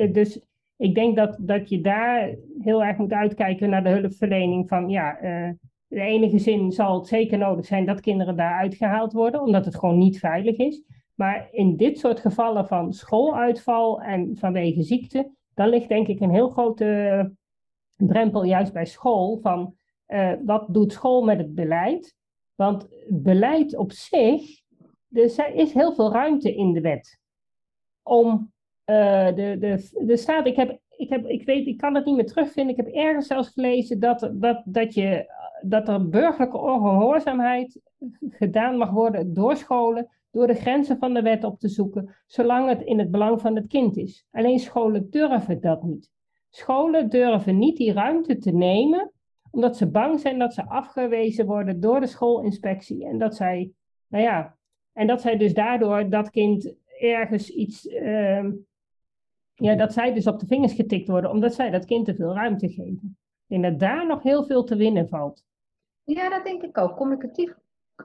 [0.07, 0.41] dus
[0.77, 5.23] ik denk dat, dat je daar heel erg moet uitkijken naar de hulpverlening van ja,
[5.23, 5.51] uh,
[5.87, 9.79] de enige zin zal het zeker nodig zijn dat kinderen daar uitgehaald worden, omdat het
[9.79, 10.83] gewoon niet veilig is.
[11.15, 16.31] Maar in dit soort gevallen van schooluitval en vanwege ziekte, dan ligt denk ik een
[16.31, 17.33] heel grote
[17.97, 19.75] drempel juist bij school van
[20.09, 22.17] uh, wat doet school met het beleid?
[22.55, 24.61] Want beleid op zich,
[25.11, 27.21] er is heel veel ruimte in de wet
[28.03, 28.53] om
[28.91, 32.17] uh, de, de, de staat, ik heb, ik heb, ik weet, ik kan het niet
[32.17, 32.77] meer terugvinden.
[32.77, 37.81] Ik heb ergens zelfs gelezen dat, dat, dat, je, dat er burgerlijke ongehoorzaamheid
[38.29, 42.69] gedaan mag worden door scholen, door de grenzen van de wet op te zoeken, zolang
[42.69, 44.27] het in het belang van het kind is.
[44.31, 46.11] Alleen scholen durven dat niet.
[46.51, 49.13] Scholen durven niet die ruimte te nemen,
[49.51, 53.07] omdat ze bang zijn dat ze afgewezen worden door de schoolinspectie.
[53.07, 53.73] En dat zij,
[54.09, 54.57] nou ja,
[54.93, 58.45] en dat zij dus daardoor dat kind ergens iets, uh,
[59.59, 62.35] ja, dat zij dus op de vingers getikt worden, omdat zij dat kind te veel
[62.35, 63.19] ruimte geven.
[63.47, 65.45] Denk dat daar nog heel veel te winnen valt.
[66.05, 66.97] Ja, dat denk ik ook.
[66.97, 67.55] Communicatief,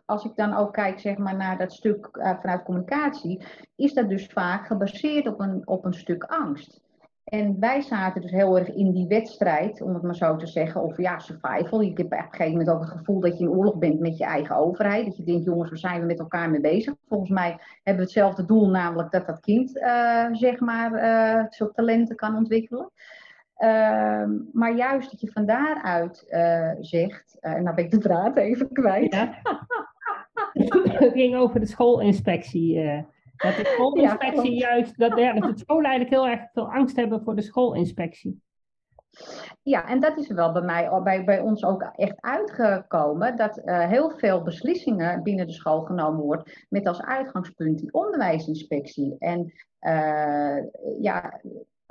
[0.05, 3.41] als ik dan ook kijk zeg maar, naar dat stuk uh, vanuit communicatie,
[3.75, 6.81] is dat dus vaak gebaseerd op een, op een stuk angst.
[7.23, 10.83] En wij zaten dus heel erg in die wedstrijd, om het maar zo te zeggen,
[10.83, 11.81] of ja, survival.
[11.81, 14.17] Je hebt op een gegeven moment ook het gevoel dat je in oorlog bent met
[14.17, 15.05] je eigen overheid.
[15.05, 16.93] Dat je denkt, jongens, waar zijn we met elkaar mee bezig?
[17.07, 17.49] Volgens mij
[17.83, 22.91] hebben we hetzelfde doel, namelijk dat dat kind, uh, zeg maar, uh, talenten kan ontwikkelen.
[23.57, 28.37] Uh, maar juist dat je van daaruit uh, zegt, en nou ben ik de draad
[28.37, 29.13] even kwijt.
[29.13, 29.41] Ja.
[30.53, 33.05] het ging over de schoolinspectie.
[33.43, 36.95] Dat de schoolinspectie ja, juist, dat, ja, dat de scholen eigenlijk heel erg veel angst
[36.95, 38.41] hebben voor de schoolinspectie.
[39.61, 43.87] Ja, en dat is wel bij mij, bij, bij ons ook echt uitgekomen, dat uh,
[43.87, 49.15] heel veel beslissingen binnen de school genomen wordt met als uitgangspunt die onderwijsinspectie.
[49.19, 50.57] En uh,
[51.01, 51.41] ja,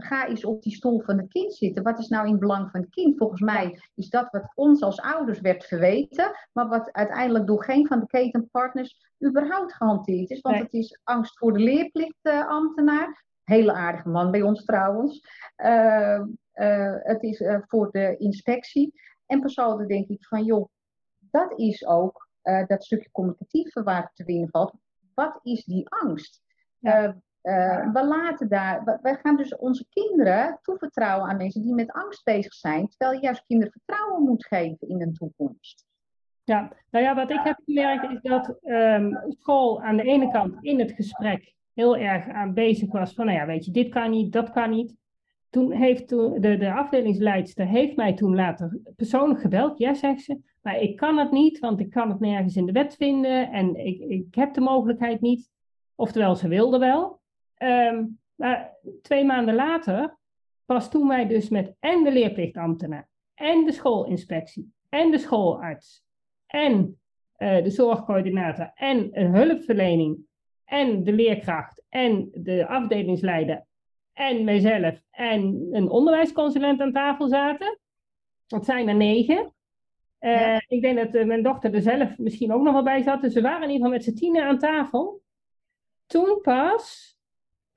[0.03, 1.83] ga eens op die stoel van het kind zitten.
[1.83, 3.17] Wat is nou in het belang van het kind?
[3.17, 7.87] Volgens mij is dat wat ons als ouders werd verweten, maar wat uiteindelijk door geen
[7.87, 10.41] van de ketenpartners überhaupt gehanteerd is.
[10.41, 13.25] Want het is angst voor de leerplichtambtenaar.
[13.43, 15.27] Hele aardige man bij ons trouwens.
[15.57, 16.21] Uh,
[16.55, 19.01] uh, het is uh, voor de inspectie.
[19.27, 20.69] En persoonlijk denk ik van joh,
[21.19, 22.31] dat is ook
[22.67, 24.75] dat stukje communicatieve waar het te winnen valt.
[25.15, 26.43] Wat is die angst?
[26.79, 27.21] Ja.
[27.43, 32.25] Uh, we laten daar, wij gaan dus onze kinderen toevertrouwen aan mensen die met angst
[32.25, 35.87] bezig zijn, terwijl je juist kinderen vertrouwen moet geven in de toekomst.
[36.45, 40.57] Ja, nou ja, wat ik heb gemerkt is dat um, school aan de ene kant
[40.61, 44.11] in het gesprek heel erg aan bezig was van, nou ja, weet je, dit kan
[44.11, 44.95] niet, dat kan niet.
[45.51, 49.79] Toen heeft toen, de, de afdelingsleidster heeft mij toen later persoonlijk gebeld.
[49.79, 52.73] Ja, zegt ze, maar ik kan het niet, want ik kan het nergens in de
[52.73, 55.51] wet vinden en ik, ik heb de mogelijkheid niet.
[55.95, 57.21] Oftewel, ze wilde wel,
[57.63, 60.17] Um, maar twee maanden later,
[60.65, 66.05] pas toen wij dus met en de leerplichtambtenaar, en de schoolinspectie, en de schoolarts,
[66.47, 67.01] en
[67.39, 70.19] uh, de zorgcoördinator, en een hulpverlening,
[70.65, 73.65] en de leerkracht, en de afdelingsleider,
[74.13, 77.79] en mijzelf, en een onderwijsconsulent aan tafel zaten.
[78.47, 79.53] Dat zijn er negen.
[80.21, 83.21] Uh, Ik denk dat uh, mijn dochter er zelf misschien ook nog wel bij zat.
[83.21, 85.23] Dus we waren in ieder geval met z'n tienen aan tafel.
[86.07, 87.12] Toen pas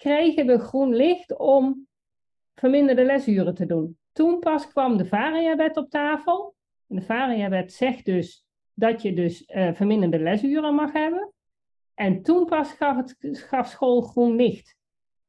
[0.06, 1.88] kregen we groen licht om
[2.56, 3.98] verminderde lesuren te doen.
[4.12, 6.56] Toen pas kwam de Varia-wet op tafel.
[6.88, 11.34] En de Varia-wet zegt dus dat je dus uh, verminderde lesuren mag hebben.
[11.94, 14.76] En toen pas gaf, het, gaf school groen licht.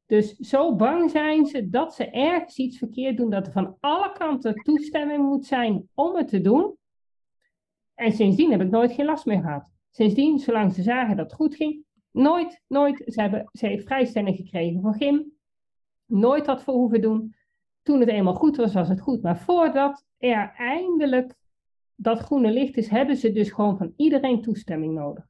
[0.07, 4.13] Dus zo bang zijn ze dat ze ergens iets verkeerd doen, dat er van alle
[4.13, 6.77] kanten toestemming moet zijn om het te doen.
[7.95, 9.71] En sindsdien heb ik nooit geen last meer gehad.
[9.91, 11.86] Sindsdien, zolang ze zagen dat het goed ging,
[12.17, 15.33] nooit, nooit, ze, hebben, ze heeft vrijstelling gekregen voor gym,
[16.07, 17.35] nooit dat voor hoeven doen.
[17.83, 19.23] Toen het eenmaal goed was, was het goed.
[19.23, 21.35] Maar voordat er eindelijk
[21.95, 25.27] dat groene licht is, hebben ze dus gewoon van iedereen toestemming nodig.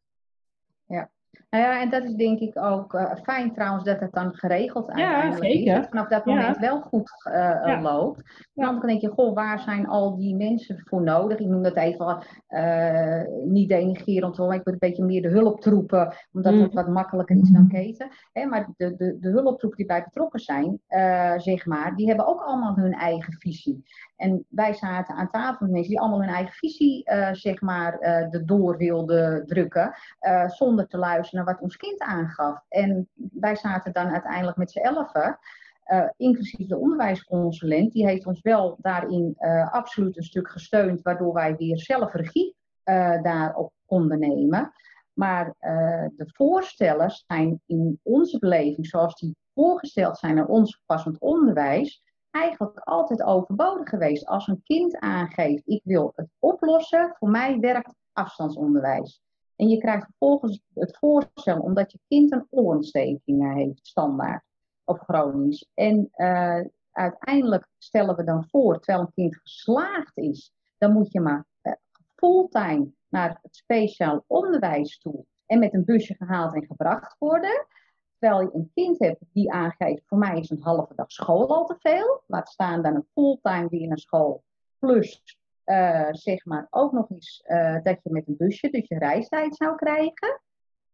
[1.30, 1.44] Ja.
[1.50, 4.90] Nou ja, en dat is denk ik ook uh, fijn trouwens dat het dan geregeld
[4.90, 5.72] uiteindelijk ja, zeker.
[5.72, 5.80] is.
[5.80, 7.32] Dat vanaf dat moment wel goed uh,
[7.64, 7.80] ja.
[7.80, 8.22] loopt.
[8.54, 11.38] Dan denk je, goh, waar zijn al die mensen voor nodig?
[11.38, 16.14] Ik noem dat even uh, niet denigrerend hoor, ik ben een beetje meer de hulptroepen,
[16.32, 16.62] omdat mm.
[16.62, 18.08] het wat makkelijker is dan keten.
[18.32, 20.80] Hè, maar de, de, de hulptroepen die bij betrokken zijn,
[21.36, 23.84] zeg maar, die hebben ook allemaal hun eigen visie.
[24.16, 28.00] En wij zaten aan tafel met mensen die allemaal hun eigen visie, uh, zeg maar,
[28.00, 29.94] uh, erdoor wilden drukken.
[30.20, 32.64] Uh, zonder te luisteren naar wat ons kind aangaf.
[32.68, 35.38] En wij zaten dan uiteindelijk met z'n elfen.
[36.16, 39.34] inclusief de onderwijsconsulent, die heeft ons wel daarin
[39.70, 42.56] absoluut een stuk gesteund, waardoor wij weer zelf regie
[43.22, 44.72] daarop konden nemen.
[45.12, 45.54] Maar
[46.16, 52.02] de voorstellers zijn in onze beleving, zoals die voorgesteld zijn aan ons passend onderwijs,
[52.40, 54.26] eigenlijk altijd overbodig geweest.
[54.26, 59.22] Als een kind aangeeft, ik wil het oplossen, voor mij werkt afstandsonderwijs.
[59.56, 64.44] En je krijgt vervolgens het voorstel omdat je kind een oorontsteking heeft, standaard
[64.84, 65.70] of chronisch.
[65.74, 66.60] En uh,
[66.92, 71.72] uiteindelijk stellen we dan voor, terwijl een kind geslaagd is, dan moet je maar uh,
[72.14, 77.66] fulltime naar het speciaal onderwijs toe en met een busje gehaald en gebracht worden.
[78.18, 81.64] Terwijl je een kind hebt die aangeeft, voor mij is een halve dag school al
[81.64, 82.22] te veel.
[82.26, 84.42] Laat staan dan een fulltime weer naar school.
[84.78, 88.98] Plus uh, zeg maar ook nog eens uh, dat je met een busje, dus je
[88.98, 90.40] reistijd zou krijgen.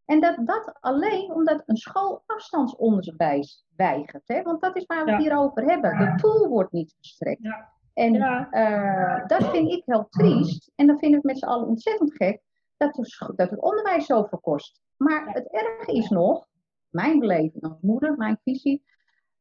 [0.04, 4.22] En dat, dat alleen omdat een school afstandsonderwijs weigert.
[4.26, 4.42] Hè?
[4.42, 5.16] Want dat is waar we ja.
[5.16, 5.98] het hier over hebben.
[5.98, 7.42] De tool wordt niet gestrekt.
[7.42, 7.70] Ja.
[7.94, 8.48] En ja.
[8.52, 10.72] Uh, dat vind ik heel triest.
[10.76, 12.40] En dat vind ik met z'n allen ontzettend gek.
[12.76, 14.80] Dat, de, dat het onderwijs zoveel kost.
[14.96, 16.46] Maar het erge is nog
[16.92, 18.84] mijn beleving als moeder, mijn visie,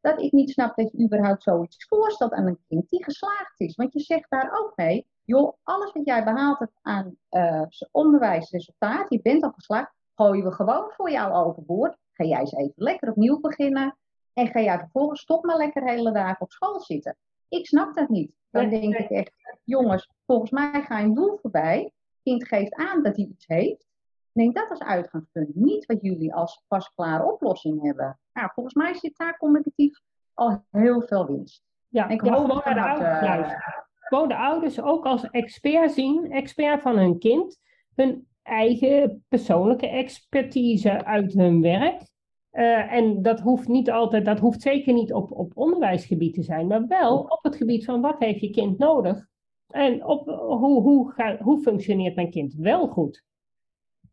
[0.02, 3.76] dat ik niet snap dat je überhaupt zoiets voorstelt aan een kind die geslaagd is.
[3.76, 9.10] Want je zegt daar ook mee, joh, alles wat jij behaald hebt aan uh, onderwijsresultaat,
[9.10, 11.98] je bent al geslaagd, gooien we gewoon voor jou overboord.
[12.14, 13.98] Ga jij eens even lekker opnieuw beginnen
[14.34, 17.18] en ga jij vervolgens toch maar lekker hele dagen op school zitten.
[17.50, 18.32] Ik snap dat niet.
[18.50, 19.34] Dan denk ik echt,
[19.64, 21.92] jongens, volgens mij ga je een doel voorbij.
[22.24, 23.91] kind geeft aan dat hij iets heeft.
[24.34, 25.56] Neem dat als uitgangspunt.
[25.56, 28.20] Niet wat jullie als pasklare oplossing hebben.
[28.34, 30.00] Nou, volgens mij zit daar communicatief
[30.34, 31.64] al heel veel winst.
[31.88, 33.60] Ja, ik gewoon de ouders, uh,
[33.96, 37.60] Gewoon de ouders ook als expert zien, expert van hun kind,
[37.96, 42.10] hun eigen persoonlijke expertise uit hun werk.
[42.52, 46.68] Uh, en dat hoeft niet altijd, dat hoeft zeker niet op, op onderwijsgebied te zijn,
[46.68, 49.30] maar wel op het gebied van wat heeft je kind nodig
[49.68, 53.24] en op, hoe, hoe, hoe functioneert mijn kind wel goed.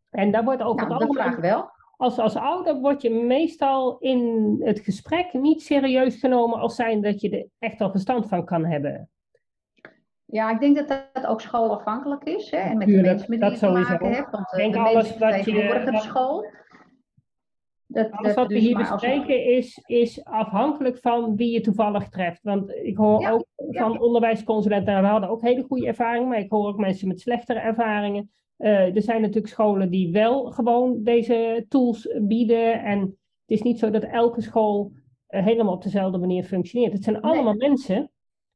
[0.09, 1.35] En daar wordt ook nou, allemaal...
[1.35, 1.69] wel.
[1.97, 7.21] Als, als ouder word je meestal in het gesprek niet serieus genomen als zijn dat
[7.21, 9.09] je er echt al verstand van kan hebben.
[10.25, 12.51] Ja, ik denk dat dat ook schoolafhankelijk is.
[12.51, 12.57] Hè?
[12.57, 14.31] En met de mensen met wie je te maken hebt.
[14.31, 15.51] Want denk de alles wat je,
[15.91, 16.45] de school.
[17.85, 22.43] Dat, alles wat we dus hier bespreken is, is afhankelijk van wie je toevallig treft.
[22.43, 26.51] Want ik hoor ook van onderwijsconsulenten, nou, we hadden ook hele goede ervaringen, maar ik
[26.51, 28.31] hoor ook mensen met slechtere ervaringen.
[28.59, 32.83] Uh, er zijn natuurlijk scholen die wel gewoon deze tools bieden.
[32.83, 34.91] En het is niet zo dat elke school
[35.29, 36.93] uh, helemaal op dezelfde manier functioneert.
[36.93, 37.67] Het zijn allemaal nee.
[37.67, 38.11] mensen.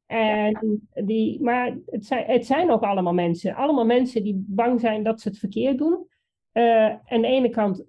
[0.05, 3.55] En die, maar het zijn, het zijn ook allemaal mensen.
[3.55, 6.07] Allemaal mensen die bang zijn dat ze het verkeerd doen.
[6.53, 7.85] Uh, aan de ene kant,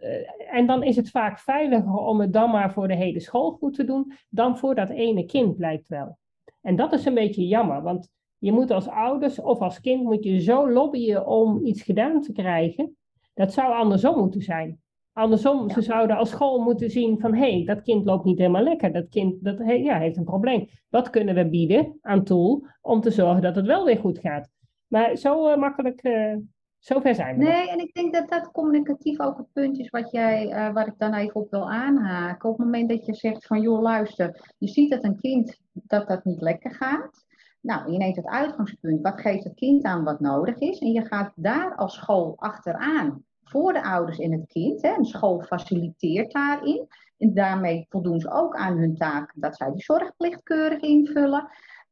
[0.51, 3.75] en dan is het vaak veiliger om het dan maar voor de hele school goed
[3.75, 6.19] te doen, dan voor dat ene kind, blijkt wel.
[6.61, 8.09] En dat is een beetje jammer, want
[8.45, 12.33] je moet als ouders of als kind moet je zo lobbyen om iets gedaan te
[12.33, 12.97] krijgen.
[13.35, 14.81] Dat zou andersom moeten zijn.
[15.13, 15.75] Andersom, ja.
[15.75, 18.93] ze zouden als school moeten zien van hé, hey, dat kind loopt niet helemaal lekker.
[18.93, 20.69] Dat kind dat, ja, heeft een probleem.
[20.89, 24.49] Wat kunnen we bieden aan tool om te zorgen dat het wel weer goed gaat?
[24.87, 26.37] Maar zo uh, makkelijk, uh,
[26.79, 27.45] zover zijn we.
[27.45, 30.87] Nee, en ik denk dat dat communicatief ook het punt is wat jij, uh, waar
[30.87, 32.49] ik dan even op wil aanhaken.
[32.49, 36.09] Op het moment dat je zegt van joh, luister, je ziet dat een kind dat
[36.09, 37.24] dat niet lekker gaat
[37.65, 40.79] Nou, je neemt het uitgangspunt, wat geeft het kind aan wat nodig is?
[40.79, 44.83] En je gaat daar als school achteraan voor de ouders en het kind.
[44.83, 44.95] Hè.
[44.97, 46.89] Een school faciliteert daarin.
[47.19, 51.49] En daarmee voldoen ze ook aan hun taak dat zij die zorgplicht keurig invullen.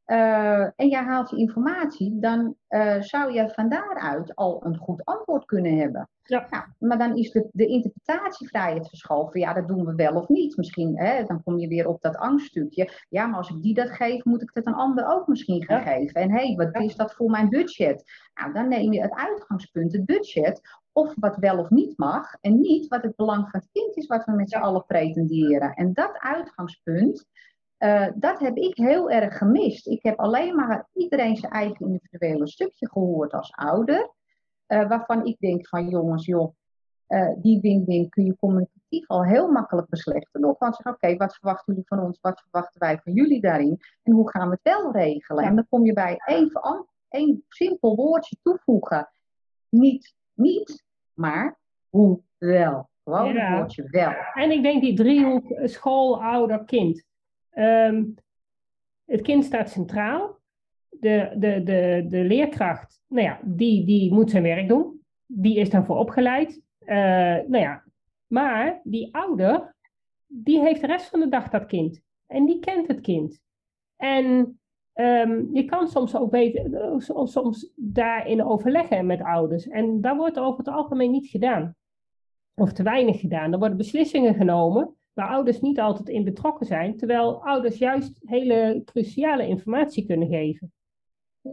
[0.06, 5.04] Uh, en jij haalt die informatie, dan uh, zou je van daaruit al een goed
[5.04, 6.08] antwoord kunnen hebben.
[6.22, 6.46] Ja.
[6.50, 9.40] Nou, maar dan is de, de interpretatievrijheid verschoven.
[9.40, 10.56] Ja, dat doen we wel of niet.
[10.56, 12.90] Misschien, hè, dan kom je weer op dat angststukje.
[13.08, 15.84] Ja, maar als ik die dat geef, moet ik dat een ander ook misschien gaan
[15.84, 15.92] ja.
[15.92, 16.20] geven.
[16.20, 18.04] En hé, hey, wat is dat voor mijn budget?
[18.34, 20.60] Nou, dan neem je het uitgangspunt, het budget,
[20.92, 22.34] of wat wel of niet mag.
[22.40, 25.72] En niet wat het belang van het kind is, wat we met z'n allen pretenderen.
[25.72, 27.26] En dat uitgangspunt,
[27.82, 29.86] uh, dat heb ik heel erg gemist.
[29.86, 34.10] Ik heb alleen maar iedereen zijn eigen individuele stukje gehoord als ouder.
[34.68, 36.54] Uh, waarvan ik denk van jongens, joh,
[37.08, 40.40] uh, die win-win kun je communicatief al heel makkelijk beslechten.
[40.40, 42.18] Door gewoon zeggen, oké, okay, wat verwachten jullie van ons?
[42.20, 43.80] Wat verwachten wij van jullie daarin?
[44.02, 45.44] En hoe gaan we het wel regelen?
[45.44, 49.10] En dan kom je bij even één simpel woordje toevoegen.
[49.68, 51.58] Niet, niet, maar
[51.88, 52.90] hoe wel.
[53.04, 53.48] Gewoon ja.
[53.48, 54.12] het woordje wel.
[54.34, 57.04] En ik denk die driehoek school, ouder, kind.
[57.54, 58.14] Um,
[59.04, 60.40] het kind staat centraal.
[60.88, 65.00] De, de, de, de leerkracht, nou ja, die, die moet zijn werk doen.
[65.26, 66.62] Die is daarvoor opgeleid.
[66.80, 66.96] Uh,
[67.46, 67.84] nou ja,
[68.26, 69.74] maar die ouder,
[70.26, 72.02] die heeft de rest van de dag dat kind.
[72.26, 73.40] En die kent het kind.
[73.96, 74.24] En
[74.94, 79.68] um, je kan soms ook weten, soms daarin overleggen met ouders.
[79.68, 81.74] En dat wordt over het algemeen niet gedaan.
[82.54, 83.52] Of te weinig gedaan.
[83.52, 88.82] Er worden beslissingen genomen waar ouders niet altijd in betrokken zijn, terwijl ouders juist hele
[88.84, 90.72] cruciale informatie kunnen geven.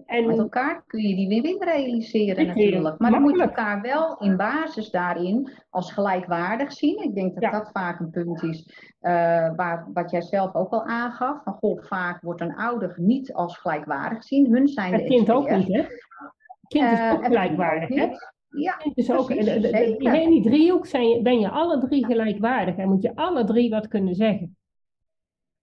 [0.05, 2.99] En met elkaar kun je die win-win realiseren natuurlijk.
[2.99, 7.03] Maar dan moet je elkaar wel in basis daarin als gelijkwaardig zien.
[7.03, 7.51] Ik denk dat ja.
[7.51, 8.65] dat vaak een punt is
[9.01, 9.11] uh,
[9.55, 11.43] waar, wat jij zelf ook al aangaf.
[11.43, 14.53] Van goh, vaak wordt een ouder niet als gelijkwaardig gezien.
[14.53, 15.81] Hun zijn het de kind ook niet, hè?
[15.81, 18.07] Het kind is uh, ook gelijkwaardig, hè?
[18.49, 19.63] Ja, dus ook, precies,
[19.97, 23.87] in die driehoek zijn, ben je alle drie gelijkwaardig en moet je alle drie wat
[23.87, 24.57] kunnen zeggen.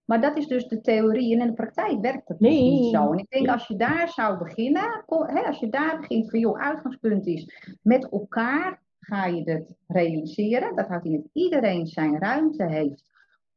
[0.04, 2.62] Maar dat is dus de theorie en in de praktijk werkt het nee.
[2.62, 3.12] niet zo.
[3.12, 6.60] En ik denk als je daar zou beginnen, hè, als je daar begint van joh,
[6.60, 10.76] uitgangspunt is met elkaar ga je het realiseren.
[10.76, 13.04] Dat houdt in dat iedereen zijn ruimte heeft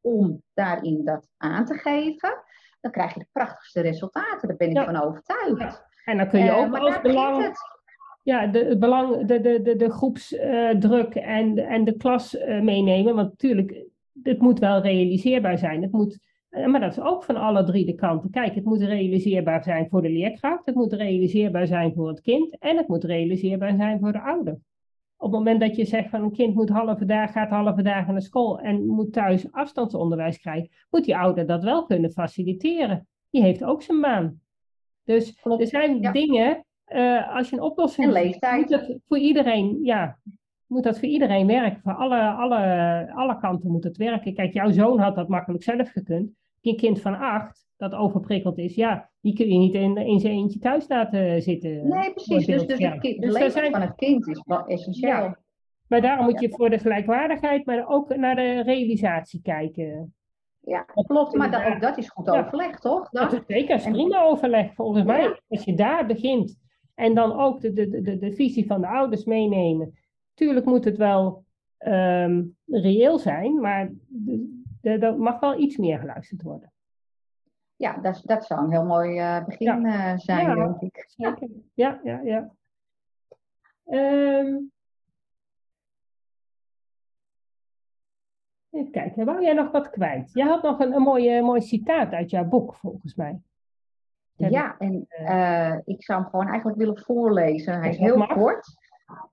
[0.01, 2.43] om daarin dat aan te geven.
[2.81, 4.85] Dan krijg je de prachtigste resultaten, daar ben ik ja.
[4.85, 5.59] van overtuigd.
[5.59, 5.87] Ja.
[6.05, 7.55] En dan kun je ook uh, als belang
[8.29, 12.61] ja, de, het belang, de, de, de, de groepsdruk uh, en, en de klas uh,
[12.61, 13.15] meenemen.
[13.15, 13.85] Want natuurlijk,
[14.23, 15.81] het moet wel realiseerbaar zijn.
[15.81, 16.19] Het moet,
[16.51, 18.29] uh, maar dat is ook van alle drie de kanten.
[18.29, 22.57] Kijk, het moet realiseerbaar zijn voor de leerkracht, het moet realiseerbaar zijn voor het kind
[22.59, 24.59] en het moet realiseerbaar zijn voor de ouder.
[25.17, 28.13] Op het moment dat je zegt van een kind moet halve dag, gaat halve dagen
[28.13, 33.07] naar school en moet thuis afstandsonderwijs krijgen, moet die ouder dat wel kunnen faciliteren.
[33.29, 34.41] Die heeft ook zijn baan.
[35.03, 36.11] Dus er zijn ja.
[36.11, 38.69] dingen uh, als je een oplossing en leeftijd.
[38.69, 40.17] moet het voor iedereen, ja,
[40.67, 41.81] moet dat voor iedereen werken.
[41.81, 44.33] Voor alle, alle, alle kanten moet het werken.
[44.33, 46.31] Kijk, jouw zoon had dat makkelijk zelf gekund.
[46.61, 50.33] Een kind van acht dat overprikkeld is, ja, die kun je niet in, in zijn
[50.33, 51.87] eentje thuis laten zitten.
[51.87, 52.45] Nee, precies.
[52.45, 53.71] Dus, dus de, de dus leven zijn...
[53.71, 55.09] van het kind is wel essentieel.
[55.09, 55.37] Ja.
[55.87, 60.13] Maar daarom moet je voor de gelijkwaardigheid, maar ook naar de realisatie kijken.
[60.59, 61.35] Ja, klopt.
[61.35, 62.39] Maar dat, ook dat is goed ja.
[62.39, 63.09] overleg, toch?
[63.09, 65.39] Dat is zeker prima overleg, volgens mij.
[65.47, 66.57] Als je daar begint
[66.99, 69.97] en dan ook de, de, de, de visie van de ouders meenemen.
[70.33, 71.45] Tuurlijk moet het wel
[71.79, 73.91] um, reëel zijn, maar
[74.81, 76.71] er mag wel iets meer geluisterd worden.
[77.75, 80.13] Ja, dat, dat zou een heel mooi uh, begin ja.
[80.13, 81.05] uh, zijn, ja, denk ik.
[81.07, 81.49] Zeker.
[81.73, 82.51] Ja, ja, ja.
[83.85, 84.71] Um,
[88.69, 90.33] even kijken, wou jij nog wat kwijt?
[90.33, 93.39] Jij had nog een, een mooi, mooi citaat uit jouw boek, volgens mij.
[94.47, 97.79] Ja, en uh, ik zou hem gewoon eigenlijk willen voorlezen.
[97.79, 98.77] Hij is heel kort.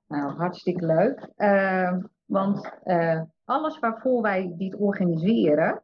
[0.07, 1.28] Nou, hartstikke leuk.
[1.36, 5.82] Uh, want uh, alles waarvoor wij dit organiseren,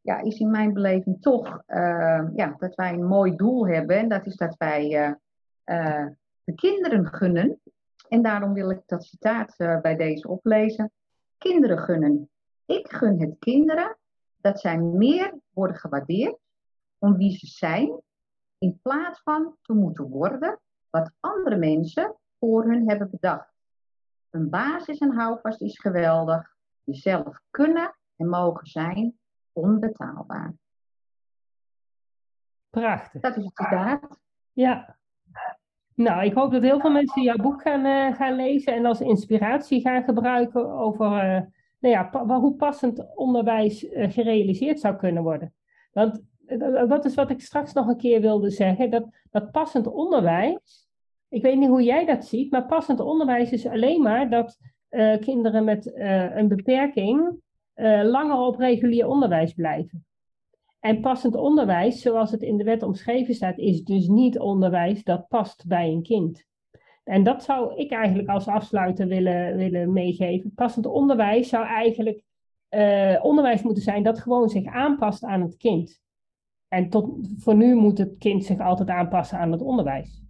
[0.00, 1.62] ja, is in mijn beleving toch
[2.34, 3.96] ja, dat wij een mooi doel hebben.
[3.96, 5.16] En dat is dat wij
[6.44, 7.60] de kinderen gunnen.
[8.08, 10.92] En daarom wil ik dat citaat bij deze oplezen.
[11.38, 12.28] Kinderen gunnen.
[12.66, 13.96] Ik gun het kinderen
[14.40, 16.38] dat zij meer worden gewaardeerd
[16.98, 18.00] om wie ze zijn
[18.60, 23.52] in plaats van te moeten worden wat andere mensen voor hun hebben bedacht.
[24.30, 26.54] Een basis en houvast is geweldig.
[26.84, 29.18] Jezelf kunnen en mogen zijn
[29.52, 30.54] onbetaalbaar.
[32.70, 33.20] Prachtig.
[33.20, 34.20] Dat is het citaat.
[34.52, 34.96] Ja.
[35.94, 39.00] Nou, ik hoop dat heel veel mensen jouw boek gaan, uh, gaan lezen en als
[39.00, 41.40] inspiratie gaan gebruiken over uh,
[41.78, 45.54] nou ja, pa hoe passend onderwijs uh, gerealiseerd zou kunnen worden.
[45.92, 46.22] Want
[46.88, 50.88] dat is wat ik straks nog een keer wilde zeggen, dat, dat passend onderwijs,
[51.28, 54.58] ik weet niet hoe jij dat ziet, maar passend onderwijs is alleen maar dat
[54.90, 57.38] uh, kinderen met uh, een beperking
[58.02, 60.04] langer op regulier onderwijs blijven.
[60.80, 65.28] En passend onderwijs, zoals het in de wet omschreven staat, is dus niet onderwijs dat
[65.28, 66.44] past bij een kind.
[67.04, 70.52] En dat zou ik eigenlijk als afsluiter willen, willen meegeven.
[70.54, 72.22] Passend onderwijs zou eigenlijk
[73.22, 76.00] onderwijs moeten zijn dat gewoon zich aanpast aan het kind.
[76.70, 80.22] En tot, voor nu moet het kind zich altijd aanpassen aan het onderwijs.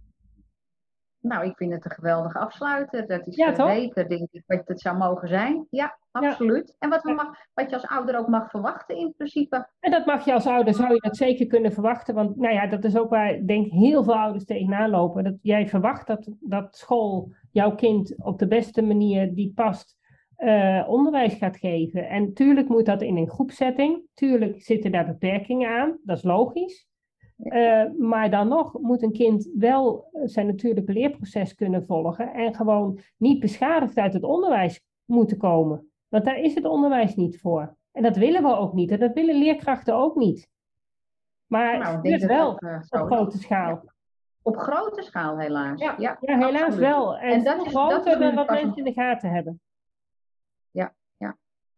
[1.19, 3.07] Nou, ik vind het een geweldige afsluiter.
[3.07, 5.67] Dat is ja, zeker, denk ik, wat het zou mogen zijn.
[5.69, 6.75] Ja, absoluut.
[6.79, 9.67] En wat, we mag, wat je als ouder ook mag verwachten in principe.
[9.79, 12.15] En dat mag je als ouder, zou je dat zeker kunnen verwachten.
[12.15, 15.23] Want nou ja, dat is ook waar, ik denk heel veel ouders tegenaan lopen.
[15.23, 19.97] Dat jij verwacht dat, dat school jouw kind op de beste manier die past
[20.43, 22.09] uh, onderwijs gaat geven.
[22.09, 24.01] En tuurlijk moet dat in een groepsetting.
[24.13, 26.89] Tuurlijk zitten daar beperkingen aan, dat is logisch.
[27.37, 32.99] Uh, maar dan nog moet een kind wel zijn natuurlijke leerproces kunnen volgen en gewoon
[33.17, 35.91] niet beschadigd uit het onderwijs moeten komen.
[36.07, 37.75] Want daar is het onderwijs niet voor.
[37.91, 38.91] En dat willen we ook niet.
[38.91, 40.49] En dat willen leerkrachten ook niet.
[41.47, 43.83] Maar nou, het wel uh, op grote schaal.
[44.41, 45.81] Op grote schaal helaas.
[45.81, 47.17] Ja, ja, ja helaas wel.
[47.17, 49.61] En, en dat is groter dan wat mensen in de gaten hebben.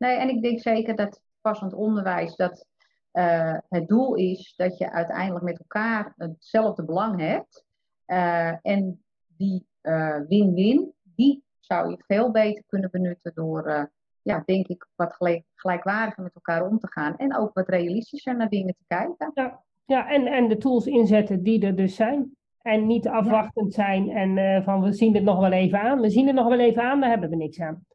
[0.03, 2.65] Nee, en ik denk zeker dat passend onderwijs, dat
[3.13, 7.65] uh, het doel is dat je uiteindelijk met elkaar hetzelfde belang hebt.
[8.07, 9.03] Uh, en
[9.37, 13.91] die eh, win-win, die zou je veel beter kunnen benutten door,
[14.21, 17.17] ja, denk ik, wat gelijk, gelijkwaardiger met elkaar om te gaan.
[17.17, 19.31] En ook wat realistischer naar dingen te kijken.
[19.33, 22.35] Ja, ja en, en de tools inzetten die er dus zijn.
[22.61, 25.99] En niet afwachtend zijn en van we zien het nog wel even aan.
[25.99, 27.85] We zien het nog wel even aan, daar hebben we niks aan.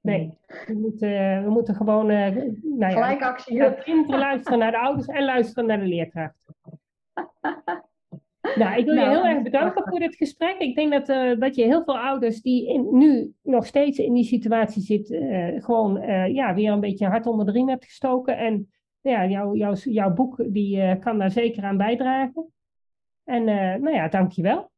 [0.00, 3.62] Nee, we moeten, we moeten gewoon uh, nou ja, gelijk actie
[4.06, 6.34] luisteren naar de ouders en luisteren naar de leerkracht.
[8.60, 10.58] nou, ik wil je nou, heel erg bedanken voor dit gesprek.
[10.58, 14.14] Ik denk dat, uh, dat je heel veel ouders die in, nu nog steeds in
[14.14, 16.00] die situatie zitten, uh, gewoon
[16.32, 18.36] ja, weer een beetje hard onder de riem hebt gestoken.
[18.36, 22.52] En ja, jouw jouw jouw boek die, kan daar zeker aan bijdragen.
[23.24, 23.44] En
[23.82, 24.70] nou ja, dankjewel.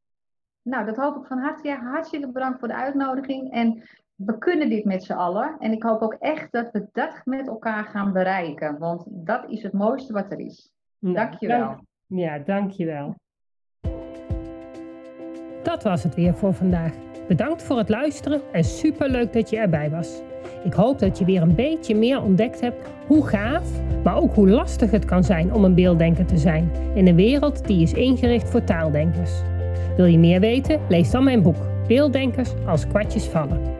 [0.63, 1.69] Nou, dat hoop ik van harte.
[1.69, 3.53] Ja, hartstikke bedankt voor de uitnodiging.
[3.53, 3.83] En
[4.25, 5.57] we kunnen dit met z'n allen.
[5.59, 8.79] En ik hoop ook echt dat we dat met elkaar gaan bereiken.
[8.79, 10.73] Want dat is het mooiste wat er is.
[10.99, 11.59] Nou, dankjewel.
[11.59, 13.15] Dank, ja, dankjewel.
[15.63, 16.93] Dat was het weer voor vandaag.
[17.29, 20.23] Bedankt voor het luisteren en superleuk dat je erbij was.
[20.65, 23.71] Ik hoop dat je weer een beetje meer ontdekt hebt hoe gaaf,
[24.05, 27.67] maar ook hoe lastig het kan zijn om een beelddenker te zijn in een wereld
[27.67, 29.43] die is ingericht voor taaldenkers.
[29.97, 30.81] Wil je meer weten?
[30.89, 33.80] Lees dan mijn boek Beelddenkers als kwartjes vallen.